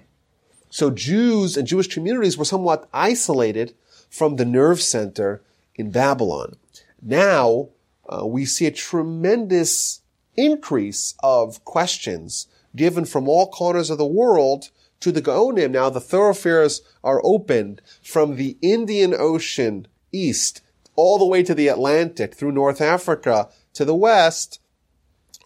[0.69, 3.73] So Jews and Jewish communities were somewhat isolated
[4.09, 5.41] from the nerve center
[5.75, 6.55] in Babylon.
[7.01, 7.69] Now,
[8.07, 10.01] uh, we see a tremendous
[10.37, 14.69] increase of questions given from all corners of the world
[15.01, 15.71] to the Gaonim.
[15.71, 20.61] Now the thoroughfares are opened from the Indian Ocean east
[20.95, 24.59] all the way to the Atlantic through North Africa to the west.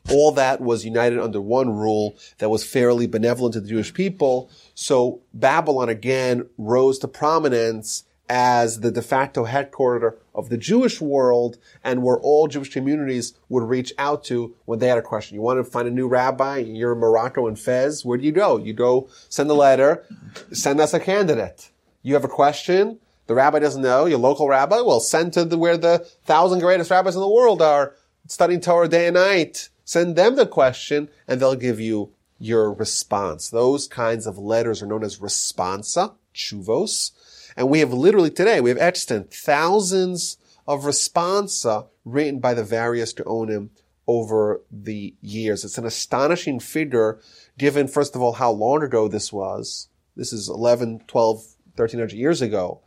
[0.10, 4.52] All that was united under one rule that was fairly benevolent to the Jewish people.
[4.76, 11.57] So Babylon again rose to prominence as the de facto headquarter of the Jewish world
[11.83, 15.35] and where all Jewish communities would reach out to when they had a question.
[15.35, 18.31] You want to find a new rabbi, you're in Morocco and Fez, where do you
[18.31, 18.57] go?
[18.57, 20.03] You go send a letter,
[20.51, 21.69] send us a candidate.
[22.01, 25.57] You have a question, the rabbi doesn't know, your local rabbi, well, send to the,
[25.57, 27.95] where the thousand greatest rabbis in the world are
[28.27, 29.69] studying Torah day and night.
[29.83, 33.49] Send them the question and they'll give you your response.
[33.49, 37.11] Those kinds of letters are known as responsa, teshuvos.
[37.56, 40.38] And we have literally today, we have extant thousands
[40.68, 43.70] of responsa written by the various Gaonim
[44.08, 45.63] over the years.
[45.63, 47.20] It's an astonishing figure
[47.58, 49.88] given, first of all, how long ago this was.
[50.15, 51.38] This is 11, 12,
[51.76, 52.82] 1300 years ago.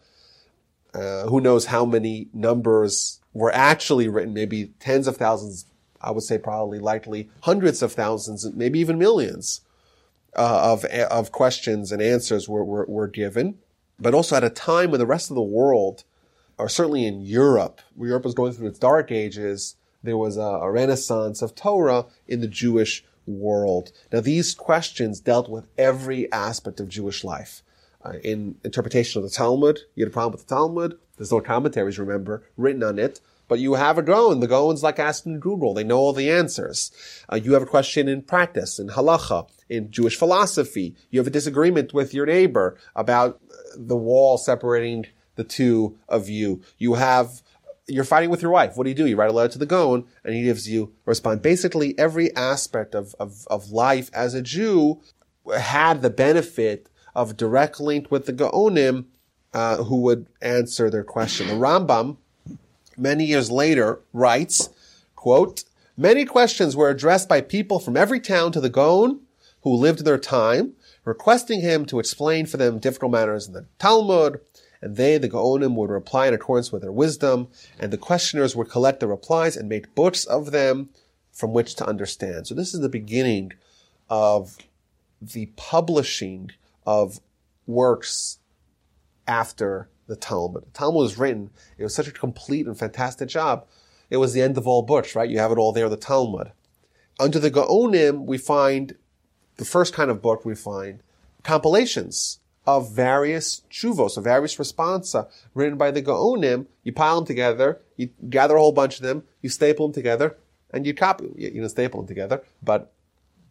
[0.95, 5.67] Uh, who knows how many numbers were actually written, maybe tens of thousands,
[6.01, 9.61] I would say probably likely hundreds of thousands, maybe even millions
[10.35, 13.59] uh, of, of questions and answers were, were, were given
[13.99, 16.05] but also at a time when the rest of the world,
[16.59, 20.41] or certainly in Europe, where Europe was going through its dark ages, there was a,
[20.41, 23.93] a renaissance of Torah in the Jewish world.
[24.13, 27.63] Now, these questions dealt with every aspect of Jewish life.
[28.05, 30.99] Uh, in interpretation of the Talmud, you had a problem with the Talmud.
[31.17, 33.21] There's no commentaries, remember, written on it.
[33.49, 34.41] But you have a Gaon.
[34.41, 35.75] The Gaon's like asking Google.
[35.75, 36.93] They know all the answers.
[37.33, 40.95] Uh, you have a question in practice, in halacha, in Jewish philosophy.
[41.11, 43.41] You have a disagreement with your neighbor about
[43.87, 46.61] the wall separating the two of you.
[46.79, 47.43] You have,
[47.87, 48.77] you're fighting with your wife.
[48.77, 49.07] What do you do?
[49.07, 51.41] You write a letter to the Gaon and he gives you a response.
[51.41, 55.01] Basically, every aspect of, of, of life as a Jew
[55.57, 59.07] had the benefit of direct link with the Gaonim,
[59.55, 61.49] uh, who would answer their question.
[61.49, 62.17] The Rambam,
[62.97, 64.71] many years later, writes,
[65.17, 65.64] quote,
[65.97, 69.21] Many questions were addressed by people from every town to the Gaon
[69.62, 70.75] who lived their time,
[71.09, 74.40] requesting him to explain for them difficult matters in the Talmud,
[74.81, 77.49] and they, the Gaonim, would reply in accordance with their wisdom,
[77.81, 80.90] and the questioners would collect the replies and make books of them
[81.33, 82.47] from which to understand.
[82.47, 83.53] So this is the beginning
[84.09, 84.59] of
[85.21, 86.53] the publishing
[86.87, 87.21] of
[87.66, 88.38] works
[89.27, 90.64] after the Talmud.
[90.66, 93.66] The Talmud was written, it was such a complete and fantastic job.
[94.11, 95.29] it was the end of all books, right?
[95.29, 96.53] You have it all there the Talmud.
[97.21, 98.94] Under the Gaonim, we find
[99.59, 101.03] the first kind of book we find
[101.42, 106.66] compilations of various teshuvos, of various responsa written by the Gaonim.
[106.83, 110.37] You pile them together, you gather a whole bunch of them, you staple them together,
[110.71, 112.92] and you copy, you, you don't staple them together, but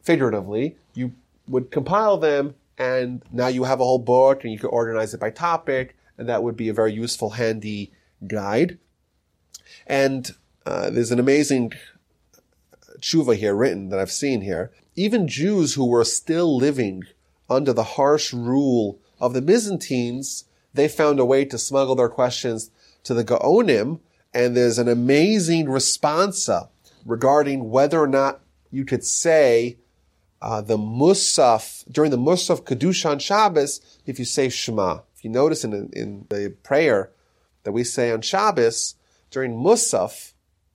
[0.03, 1.13] figuratively, you
[1.47, 5.19] would compile them and now you have a whole book and you can organize it
[5.19, 7.91] by topic and that would be a very useful, handy
[8.27, 8.77] guide.
[9.85, 10.29] And
[10.65, 11.73] uh, there's an amazing
[12.99, 14.71] tshuva here written that I've seen here.
[14.95, 17.03] Even Jews who were still living
[17.49, 22.71] under the harsh rule of the Byzantines, they found a way to smuggle their questions
[23.03, 23.99] to the Gaonim,
[24.33, 26.69] and there's an amazing responsa
[27.05, 29.77] regarding whether or not you could say
[30.41, 34.99] uh, the Musaf, during the Musaf Kedushan Shabbos, if you say Shema.
[35.15, 37.11] If you notice in, in the prayer
[37.63, 38.95] that we say on Shabbos,
[39.31, 40.33] during Musaf,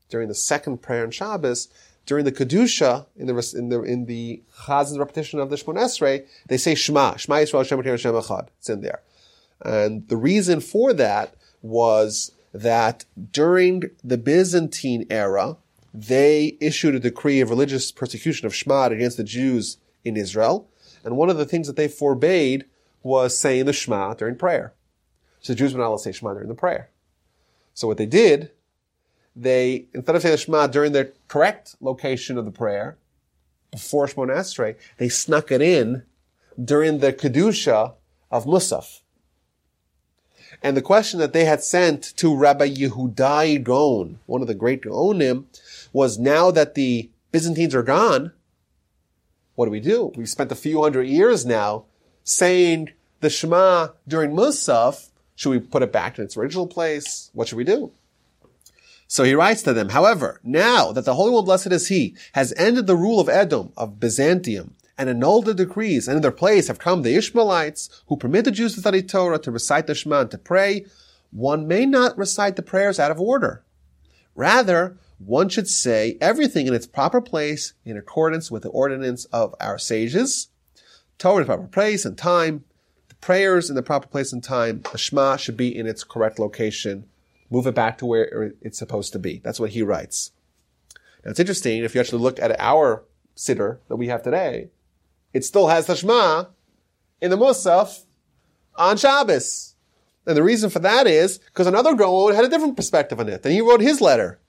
[0.09, 1.69] during the second prayer on Shabbos,
[2.07, 6.27] during the Kedusha, in the, in the, in the Chazan's repetition of the Shmon Esrei,
[6.49, 8.49] they say Shema, Shema Yisrael Shem Shem Echad.
[8.59, 9.03] It's in there.
[9.65, 15.57] And the reason for that was that during the Byzantine era,
[15.95, 20.69] they issued a decree of religious persecution of Shema against the Jews in Israel.
[21.05, 22.65] And one of the things that they forbade
[23.03, 24.75] was saying the Shema during prayer.
[25.41, 26.91] So the Jews were not allowed to say Shema during the prayer.
[27.75, 28.51] So what they did,
[29.35, 32.97] they, instead of saying the Shema during the correct location of the prayer,
[33.71, 36.03] before Shemon Esrei, they snuck it in
[36.63, 37.95] during the Kedusha
[38.31, 39.01] of Musaf.
[40.63, 44.83] And the question that they had sent to Rabbi Yehudai Gaon, one of the great
[44.83, 45.45] Gaonim,
[45.93, 48.33] was now that the Byzantines are gone,
[49.55, 50.13] what do we do?
[50.17, 51.85] We've spent a few hundred years now
[52.25, 52.91] saying
[53.21, 55.09] the Shema during Musaf.
[55.35, 57.31] Should we put it back in its original place?
[57.33, 57.93] What should we do?
[59.13, 62.55] So he writes to them, however, now that the Holy One, blessed is He, has
[62.57, 66.69] ended the rule of Edom, of Byzantium, and annulled the decrees, and in their place
[66.69, 70.23] have come the Ishmaelites, who permit the Jews to study Torah, to recite the Shema,
[70.23, 70.87] and to pray,
[71.31, 73.63] one may not recite the prayers out of order.
[74.35, 79.55] Rather, one should say everything in its proper place in accordance with the ordinance of
[79.61, 80.49] our sages.
[81.19, 82.65] Torah in the proper place and time.
[83.11, 84.81] The prayers in the proper place and time.
[84.91, 87.11] The Shema should be in its correct location.
[87.53, 89.43] Move it back to where it's supposed to be.
[89.45, 90.33] That's what he writes.
[91.23, 93.05] Now it's interesting if you actually look at our
[93.37, 94.71] siddur that we have today,
[95.35, 96.47] it still has the Shema
[97.21, 98.07] in the Musaf
[98.77, 99.75] on Shabbos.
[100.27, 103.45] And the reason for that is because another Gaon had a different perspective on it.
[103.45, 104.41] And he wrote his letter.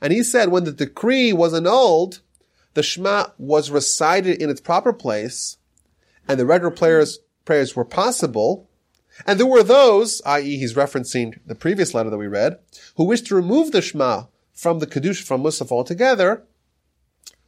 [0.00, 2.22] And he said when the decree was annulled,
[2.74, 5.58] the Shema was recited in its proper place,
[6.26, 8.67] and the regular prayers, prayers were possible.
[9.26, 12.58] And there were those, i.e., he's referencing the previous letter that we read,
[12.96, 16.44] who wished to remove the Shema from the Kedusha, from Musaf altogether.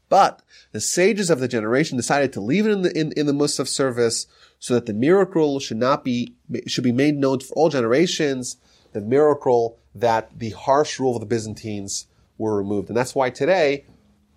[0.09, 3.33] But the sages of the generation decided to leave it in the, in, in the
[3.33, 4.27] Musaf service
[4.59, 6.35] so that the miracle should not be,
[6.67, 8.57] should be made known for all generations.
[8.93, 12.07] The miracle that the harsh rule of the Byzantines
[12.39, 12.89] were removed.
[12.89, 13.85] And that's why today,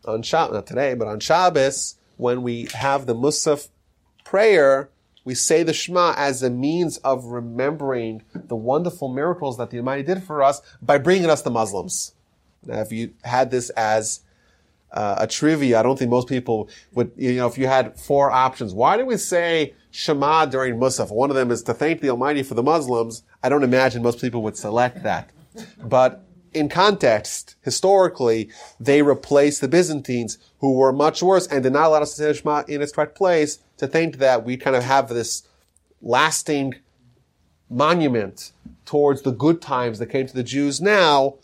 [0.06, 3.70] on Shabbos, not today, but on Shabbos, when we have the Musaf
[4.24, 4.90] prayer,
[5.26, 10.04] we say the Shema as a means of remembering the wonderful miracles that the Almighty
[10.04, 12.14] did for us by bringing us the Muslims.
[12.66, 14.22] Now, if you had this as
[14.92, 18.32] uh, a trivia, I don't think most people would, you know, if you had four
[18.32, 21.12] options, why do we say Shema during Musaf?
[21.12, 23.24] One of them is to thank the Almighty for the Muslims.
[23.42, 25.30] I don't imagine most people would select that.
[25.84, 31.88] But in context, historically, they replaced the Byzantines, who were much worse and did not
[31.88, 34.76] allow us to say the Shema in its correct place, to think that we kind
[34.76, 35.48] of have this
[36.02, 36.76] lasting
[37.70, 38.52] monument
[38.86, 41.36] towards the good times that came to the Jews now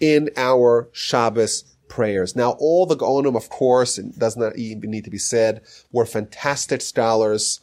[0.00, 2.36] in our Shabbos prayers.
[2.36, 5.62] Now, all the Gaonim, of course, it does not even need to be said,
[5.92, 7.60] were fantastic scholars.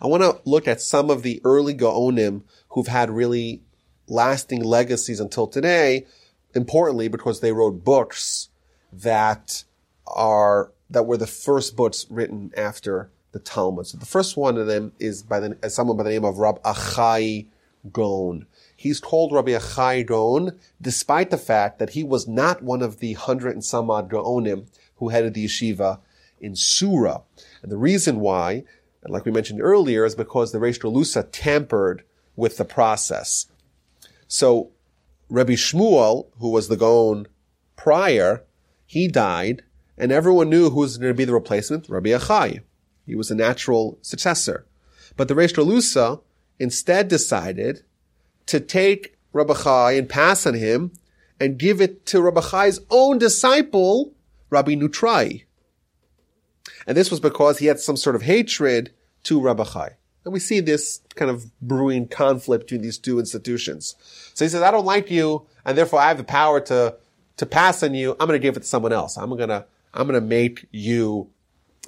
[0.00, 3.62] I want to look at some of the early Gaonim who've had really
[4.08, 6.06] lasting legacies until today
[6.54, 8.48] importantly because they wrote books
[8.92, 9.64] that
[10.06, 13.86] are that were the first books written after the Talmud.
[13.86, 16.62] So the first one of them is by the, someone by the name of Rav
[16.62, 17.46] Achai
[17.92, 18.46] Gaon.
[18.76, 23.14] He's called Rabbi Achai Gaon, despite the fact that he was not one of the
[23.14, 24.66] hundred and some odd Gaonim
[24.96, 26.00] who headed the yeshiva
[26.40, 27.22] in Sura.
[27.62, 28.64] And the reason why,
[29.02, 32.02] and like we mentioned earlier, is because the Reish Galusa tampered
[32.36, 33.46] with the process.
[34.28, 34.70] So
[35.28, 37.26] Rabbi Shmuel, who was the Gaon
[37.76, 38.44] prior,
[38.86, 39.62] he died,
[39.96, 42.62] and everyone knew who was going to be the replacement, Rabbi Achai.
[43.10, 44.66] He was a natural successor.
[45.16, 46.20] But the Reish Galusa
[46.58, 47.82] instead decided
[48.46, 50.92] to take Rabbi and pass on him
[51.38, 54.12] and give it to Rabbi own disciple,
[54.50, 55.44] Rabbi Nutrai.
[56.86, 58.92] And this was because he had some sort of hatred
[59.24, 59.88] to Rabbi.
[60.24, 63.96] And we see this kind of brewing conflict between these two institutions.
[64.34, 66.96] So he says, I don't like you, and therefore I have the power to,
[67.38, 68.12] to pass on you.
[68.12, 69.16] I'm going to give it to someone else.
[69.16, 71.30] I'm going to, I'm going to make you,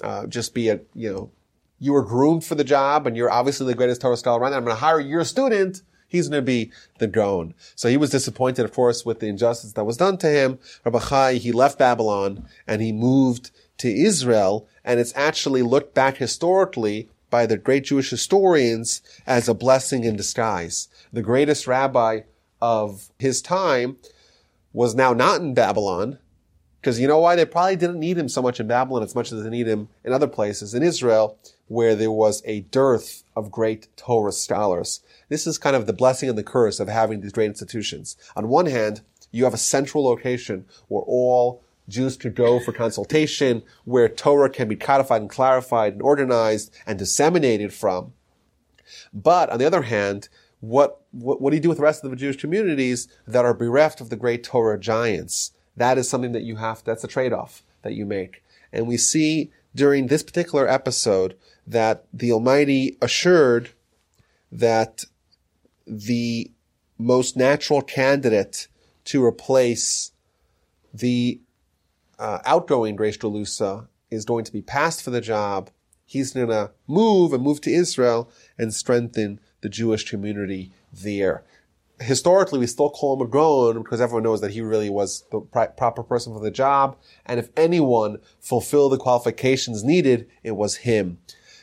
[0.01, 1.31] uh, just be a, you know,
[1.79, 4.53] you were groomed for the job and you're obviously the greatest Torah scholar around.
[4.53, 5.81] I'm going to hire your student.
[6.07, 7.55] He's going to be the Gaon.
[7.75, 10.59] So he was disappointed, of course, with the injustice that was done to him.
[10.85, 14.67] Rabbi Chai, he left Babylon and he moved to Israel.
[14.85, 20.15] And it's actually looked back historically by the great Jewish historians as a blessing in
[20.15, 20.87] disguise.
[21.11, 22.21] The greatest rabbi
[22.61, 23.97] of his time
[24.71, 26.19] was now not in Babylon,
[26.83, 27.37] because you know why?
[27.37, 29.87] They probably didn't need him so much in Babylon as much as they need him
[30.03, 30.73] in other places.
[30.73, 31.37] In Israel,
[31.69, 34.99] where there was a dearth of great Torah scholars.
[35.29, 38.17] This is kind of the blessing and the curse of having these great institutions.
[38.35, 38.99] On one hand,
[39.31, 44.67] you have a central location where all Jews could go for consultation, where Torah can
[44.67, 48.11] be codified and clarified and organized and disseminated from.
[49.13, 50.27] But on the other hand,
[50.59, 53.53] what, what, what do you do with the rest of the Jewish communities that are
[53.53, 55.52] bereft of the great Torah giants?
[55.75, 58.43] That is something that you have, that's a trade-off that you make.
[58.71, 63.69] And we see during this particular episode that the Almighty assured
[64.51, 65.03] that
[65.87, 66.51] the
[66.97, 68.67] most natural candidate
[69.05, 70.11] to replace
[70.93, 71.41] the
[72.19, 75.71] uh, outgoing Reish Galusa is going to be passed for the job.
[76.05, 81.43] He's going to move and move to Israel and strengthen the Jewish community there.
[82.03, 85.39] Historically, we still call him a Gaon because everyone knows that he really was the
[85.39, 86.97] proper person for the job.
[87.25, 91.19] And if anyone fulfilled the qualifications needed, it was him.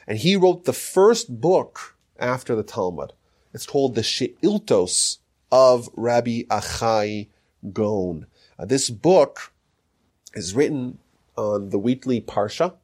[0.07, 3.13] And he wrote the first book after the Talmud.
[3.53, 5.19] It's called the She'iltos
[5.53, 7.29] of Rabbi Achai
[7.73, 8.27] Gaon.
[8.59, 9.53] Uh, this book
[10.35, 10.99] is written
[11.37, 12.75] on the weekly Parsha.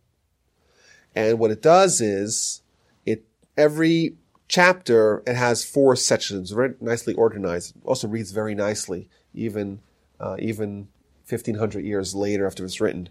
[1.15, 2.63] And what it does is
[3.05, 3.25] it,
[3.57, 4.17] every
[4.49, 7.76] chapter, it has four sections, very nicely organized.
[7.76, 9.80] It also reads very nicely, even,
[10.20, 10.88] uh, even
[11.28, 13.09] 1500 years later after it's written.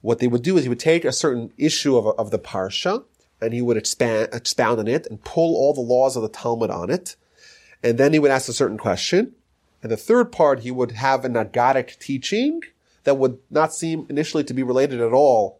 [0.00, 3.04] What they would do is he would take a certain issue of, of the Parsha
[3.40, 6.70] and he would expand, expound on it and pull all the laws of the Talmud
[6.70, 7.16] on it.
[7.82, 9.34] And then he would ask a certain question.
[9.82, 12.62] And the third part, he would have an agadic teaching
[13.04, 15.59] that would not seem initially to be related at all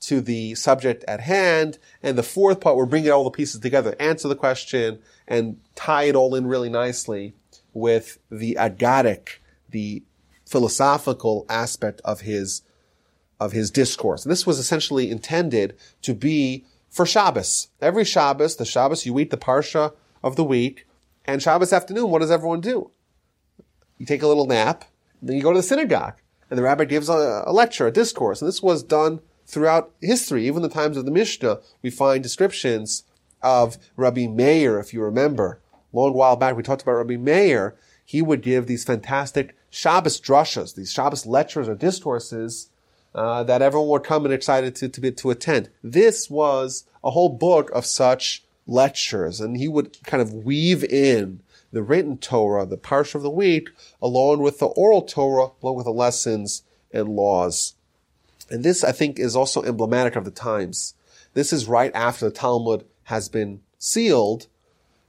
[0.00, 1.78] to the subject at hand.
[2.02, 6.04] And the fourth part, we're bringing all the pieces together, answer the question, and tie
[6.04, 7.34] it all in really nicely
[7.72, 9.38] with the agadic,
[9.68, 10.02] the
[10.46, 12.62] philosophical aspect of his,
[13.38, 14.24] of his discourse.
[14.24, 17.68] And this was essentially intended to be for Shabbos.
[17.80, 19.94] Every Shabbos, the Shabbos, you eat the Parsha
[20.24, 20.86] of the week,
[21.24, 22.90] and Shabbos afternoon, what does everyone do?
[23.98, 24.86] You take a little nap,
[25.22, 26.14] then you go to the synagogue,
[26.48, 29.20] and the rabbi gives a, a lecture, a discourse, and this was done
[29.50, 30.46] throughout history.
[30.46, 33.04] Even the times of the Mishnah, we find descriptions
[33.42, 35.60] of Rabbi Meir, if you remember.
[35.92, 37.76] Long while back, we talked about Rabbi Meir.
[38.04, 42.70] He would give these fantastic Shabbos drushas, these Shabbos lectures or discourses
[43.14, 45.70] uh, that everyone would come and excited to, to, be, to attend.
[45.82, 51.40] This was a whole book of such lectures, and he would kind of weave in
[51.72, 53.70] the written Torah, the parsha of the week,
[54.02, 57.74] along with the oral Torah, along with the lessons and laws.
[58.50, 60.94] And this, I think, is also emblematic of the times.
[61.34, 64.48] This is right after the Talmud has been sealed,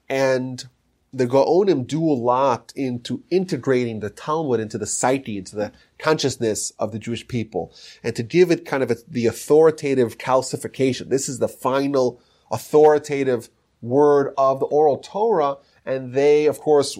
[0.07, 0.65] and
[1.13, 6.71] the Gaonim do a lot into integrating the Talmud into the psyche, into the consciousness
[6.79, 7.73] of the Jewish people,
[8.03, 11.09] and to give it kind of a, the authoritative calcification.
[11.09, 12.21] This is the final
[12.51, 13.49] authoritative
[13.81, 16.97] word of the oral Torah, and they, of course,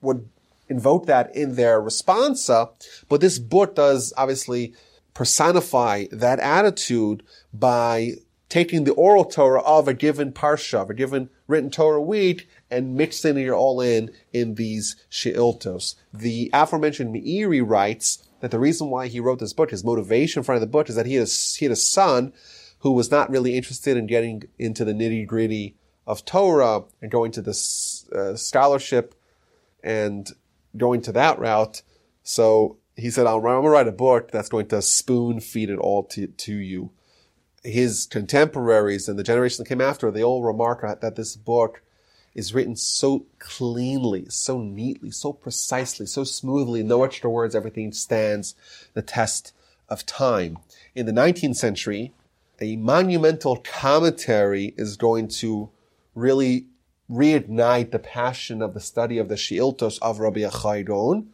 [0.00, 0.28] would
[0.68, 2.70] invoke that in their responsa.
[3.08, 4.74] But this book does obviously
[5.14, 8.14] personify that attitude by
[8.48, 12.94] taking the oral Torah of a given parsha, of a given written Torah week, and
[12.94, 15.96] mixing it all in in these she'iltos.
[16.12, 20.58] The aforementioned Meiri writes that the reason why he wrote this book, his motivation for
[20.58, 22.32] the book, is that he had a, he had a son
[22.80, 27.32] who was not really interested in getting into the nitty gritty of Torah and going
[27.32, 29.14] to this uh, scholarship
[29.82, 30.30] and
[30.76, 31.82] going to that route.
[32.22, 35.78] So he said, I'm going to write a book that's going to spoon feed it
[35.78, 36.90] all to, to you.
[37.62, 41.82] His contemporaries and the generation that came after, they all remark that this book
[42.34, 48.54] is written so cleanly, so neatly, so precisely, so smoothly, no extra words, everything stands
[48.92, 49.52] the test
[49.88, 50.58] of time.
[50.94, 52.12] In the 19th century,
[52.60, 55.70] a monumental commentary is going to
[56.14, 56.66] really
[57.10, 61.28] reignite the passion of the study of the She'iltos of Rabbi Achai Gaon.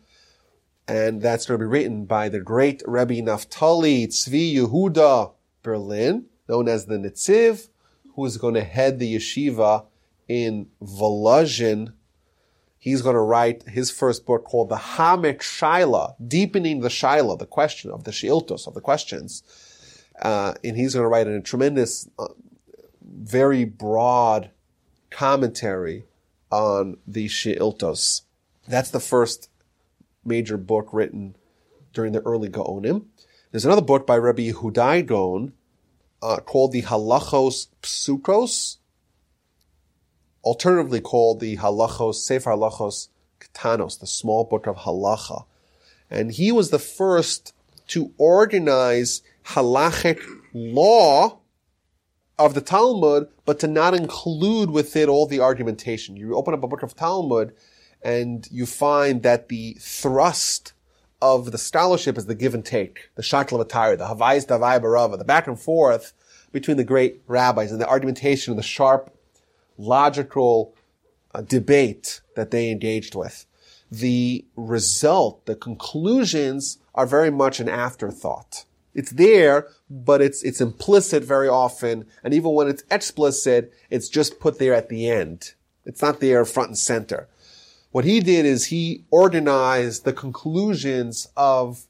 [0.90, 5.32] And that's going to be written by the great Rebbe Naftali Tzvi Yehuda
[5.62, 7.68] Berlin, known as the Netziv,
[8.16, 9.86] who is going to head the yeshiva
[10.26, 11.92] in Volozhin.
[12.76, 17.46] He's going to write his first book called the Ha'amek She'elah, deepening the Shaila, the
[17.46, 19.44] question of the She'iltos, of the questions.
[20.20, 22.26] Uh, and he's going to write a tremendous, uh,
[23.00, 24.50] very broad
[25.08, 26.06] commentary
[26.50, 28.22] on the She'iltos.
[28.66, 29.49] That's the first
[30.24, 31.36] major book written
[31.92, 33.06] during the early Gaonim.
[33.50, 35.52] There's another book by Rabbi Yehudai Gaon
[36.22, 38.76] uh, called the Halachos Pesukos,
[40.44, 43.08] alternatively called the Halachos Sefer Halachos
[43.40, 45.44] Ketanos, the small book of halacha.
[46.10, 47.54] And he was the first
[47.88, 50.20] to organize halachic
[50.52, 51.38] law
[52.38, 56.16] of the Talmud, but to not include with it all the argumentation.
[56.16, 57.52] You open up a book of Talmud
[58.02, 60.72] and you find that the thrust
[61.22, 65.24] of the scholarship is the give and take, the shakla the havais davai barava, the
[65.24, 66.12] back and forth
[66.52, 69.14] between the great rabbis and the argumentation and the sharp,
[69.76, 70.74] logical
[71.34, 73.46] uh, debate that they engaged with.
[73.90, 78.64] The result, the conclusions are very much an afterthought.
[78.94, 82.06] It's there, but it's, it's implicit very often.
[82.24, 85.54] And even when it's explicit, it's just put there at the end.
[85.84, 87.28] It's not there front and center.
[87.92, 91.86] What he did is he organized the conclusions of,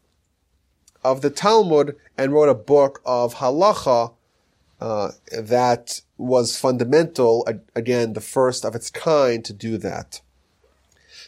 [1.04, 4.14] of the Talmud and wrote a book of halacha
[4.80, 10.22] uh, that was fundamental, again, the first of its kind to do that.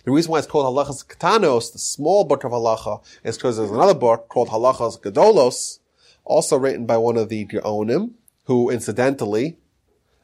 [0.05, 3.71] The reason why it's called Halachos Ketanos, the small book of Halacha, is because there's
[3.71, 5.79] another book called Halachos Gedolos,
[6.25, 8.13] also written by one of the Geonim,
[8.47, 9.59] who incidentally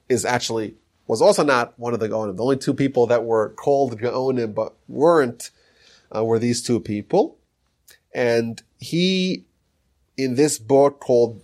[0.08, 0.74] is actually
[1.08, 2.36] was also not one of the Gaonim.
[2.36, 5.50] The only two people that were called Gaonim but weren't
[6.14, 7.38] uh, were these two people.
[8.14, 9.46] And he,
[10.16, 11.42] in this book called,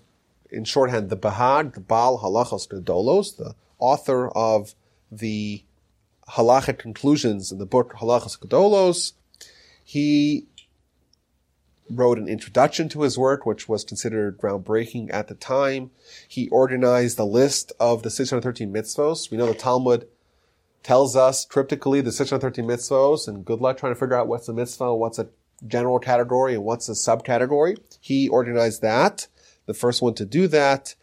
[0.50, 4.74] in shorthand, the Bahag, the Baal Halachos Gedolos, the author of
[5.10, 5.64] the
[6.28, 9.12] halachic conclusions in the book Halachos Gedolos,
[9.82, 10.46] he
[11.90, 15.90] wrote an introduction to his work, which was considered groundbreaking at the time.
[16.26, 19.30] He organized a list of the 613 mitzvos.
[19.30, 20.08] We know the Talmud
[20.82, 24.52] tells us cryptically the 613 mitzvos, and good luck trying to figure out what's a
[24.52, 25.28] mitzvah, what's a
[25.66, 27.78] general category, and what's a subcategory.
[28.00, 29.26] He organized that,
[29.66, 30.94] the first one to do that.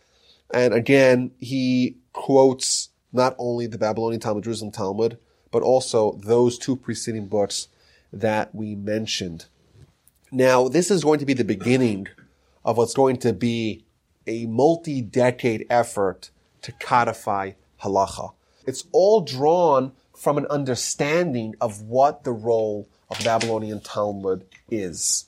[0.54, 5.18] And again, he quotes not only the Babylonian Talmud, Jerusalem Talmud,
[5.52, 7.68] but also those two preceding books
[8.14, 9.46] that we mentioned.
[10.32, 12.08] Now, this is going to be the beginning
[12.64, 13.84] of what's going to be
[14.26, 16.30] a multi-decade effort
[16.62, 17.52] to codify
[17.84, 18.32] halacha.
[18.66, 25.26] It's all drawn from an understanding of what the role of Babylonian Talmud is.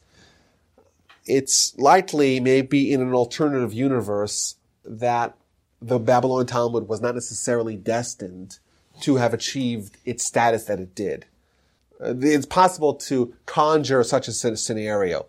[1.26, 5.36] It's likely, maybe in an alternative universe, that
[5.82, 8.60] the Babylonian Talmud was not necessarily destined
[9.01, 11.26] to have achieved its status that it did.
[12.04, 15.26] Uh, it's possible to conjure such a scenario.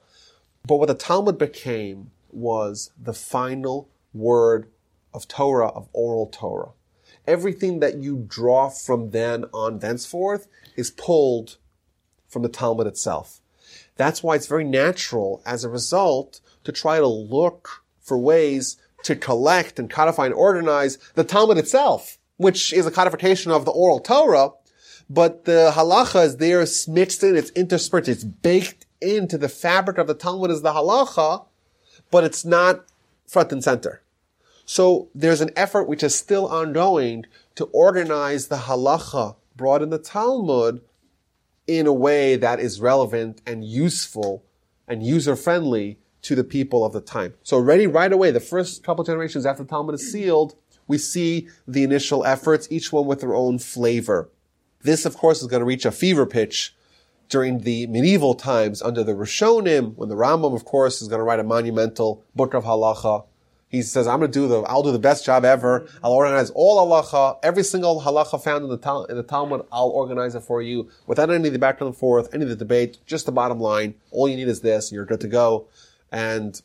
[0.67, 4.69] But what the Talmud became was the final word
[5.13, 6.71] of Torah, of oral Torah.
[7.27, 11.57] Everything that you draw from then on thenceforth is pulled
[12.29, 13.41] from the Talmud itself.
[13.97, 19.15] That's why it's very natural, as a result, to try to look for ways to
[19.15, 24.01] collect and codify and organize the Talmud itself, which is a codification of the oral
[24.01, 24.51] Torah,
[25.09, 30.07] but the halacha is there, mixed in, it's interspersed, it's baked into the fabric of
[30.07, 31.45] the Talmud as the halacha,
[32.11, 32.87] but it's not
[33.27, 34.03] front and center.
[34.65, 37.27] So there's an effort which is still ongoing
[37.57, 40.81] to organize the halacha brought in the Talmud
[41.67, 44.43] in a way that is relevant and useful
[44.89, 47.35] and user friendly to the people of the time.
[47.43, 51.49] So already right away, the first couple generations after the Talmud is sealed, we see
[51.67, 54.31] the initial efforts, each one with their own flavor.
[54.85, 56.75] This, of course, is going to reach a fever pitch
[57.31, 61.25] during the medieval times under the Rishonim, when the Rambam, of course, is going to
[61.25, 63.25] write a monumental book of halacha.
[63.71, 65.89] He says, I'm going to do the, I'll do the best job ever.
[66.03, 69.89] I'll organize all halacha, every single halacha found in the, Tal- in the Talmud, I'll
[69.89, 72.99] organize it for you without any of the back and forth, any of the debate,
[73.07, 73.95] just the bottom line.
[74.11, 75.67] All you need is this, you're good to go.
[76.13, 76.61] And,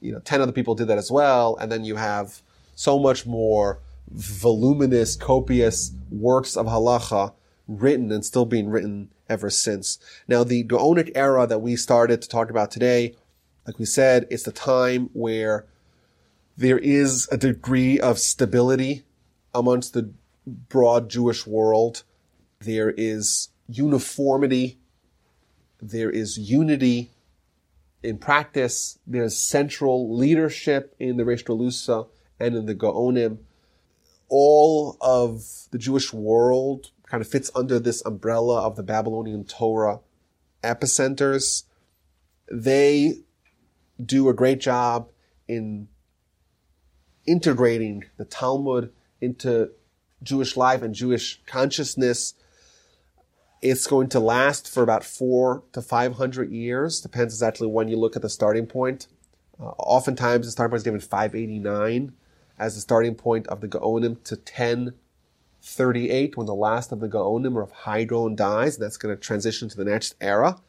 [0.00, 1.56] you know, 10 other people did that as well.
[1.60, 2.40] And then you have
[2.74, 7.34] so much more voluminous, copious works of halacha
[7.68, 9.98] written and still being written ever since.
[10.26, 13.14] Now, the Gaonic era that we started to talk about today,
[13.66, 15.66] like we said, it's the time where
[16.56, 19.04] there is a degree of stability
[19.54, 20.10] amongst the
[20.46, 22.02] broad Jewish world.
[22.60, 24.78] There is uniformity.
[25.80, 27.12] There is unity
[28.02, 32.08] in practice, there's central leadership in the Reish Galusa
[32.38, 33.38] and in the Gaonim.
[34.28, 40.00] All of the Jewish world kind of fits under this umbrella of the Babylonian Torah
[40.62, 41.64] epicenters.
[42.50, 43.20] They
[44.04, 45.10] do a great job
[45.46, 45.88] in
[47.26, 49.70] integrating the Talmud into
[50.22, 52.34] Jewish life and Jewish consciousness.
[53.60, 57.00] It's going to last for about four to five hundred years.
[57.00, 59.08] Depends exactly when you look at the starting point.
[59.60, 62.12] Uh, oftentimes, the starting point is given 589
[62.58, 64.36] as the starting point of the Gaonim to
[65.60, 68.76] 1038 when the last of the Gaonim or Rav Hai Gaon dies.
[68.76, 70.60] And that's going to transition to the next era.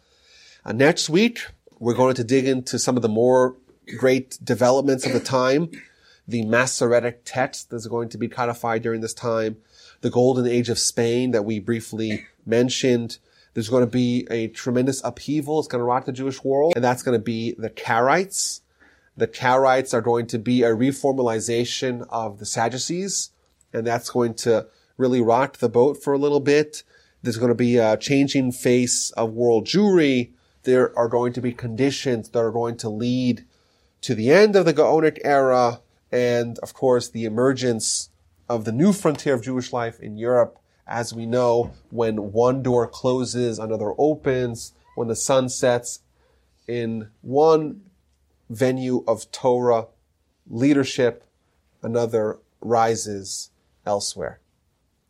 [0.66, 1.40] Uh, next week,
[1.80, 3.56] we're going to dig into some of the more
[3.98, 5.70] great developments of the time.
[6.28, 9.58] The Masoretic text that's going to be codified during this time.
[10.02, 13.18] The golden age of Spain that we briefly mentioned.
[13.54, 15.60] There's going to be a tremendous upheaval.
[15.60, 16.74] It's going to rock the Jewish world.
[16.76, 18.62] And that's going to be the Karaites.
[19.18, 23.32] The Karaites are going to be a reformalization of the Sadducees.
[23.74, 24.68] And that's going to
[25.00, 26.84] really rocked the boat for a little bit.
[27.24, 30.34] There's going to be a changing face of world Jewry
[30.64, 33.45] there are going to be conditions that are going to lead
[34.02, 35.82] to the end of the Gaonic era
[36.12, 38.10] and, of course, the emergence
[38.47, 40.60] of the new frontier of Jewish life in Europe.
[40.88, 44.74] As we know, when one door closes, another opens.
[44.95, 46.02] When the sun sets
[46.68, 47.82] in one
[48.50, 49.88] venue of Torah
[50.50, 51.24] leadership,
[51.82, 53.52] another rises
[53.86, 54.39] elsewhere.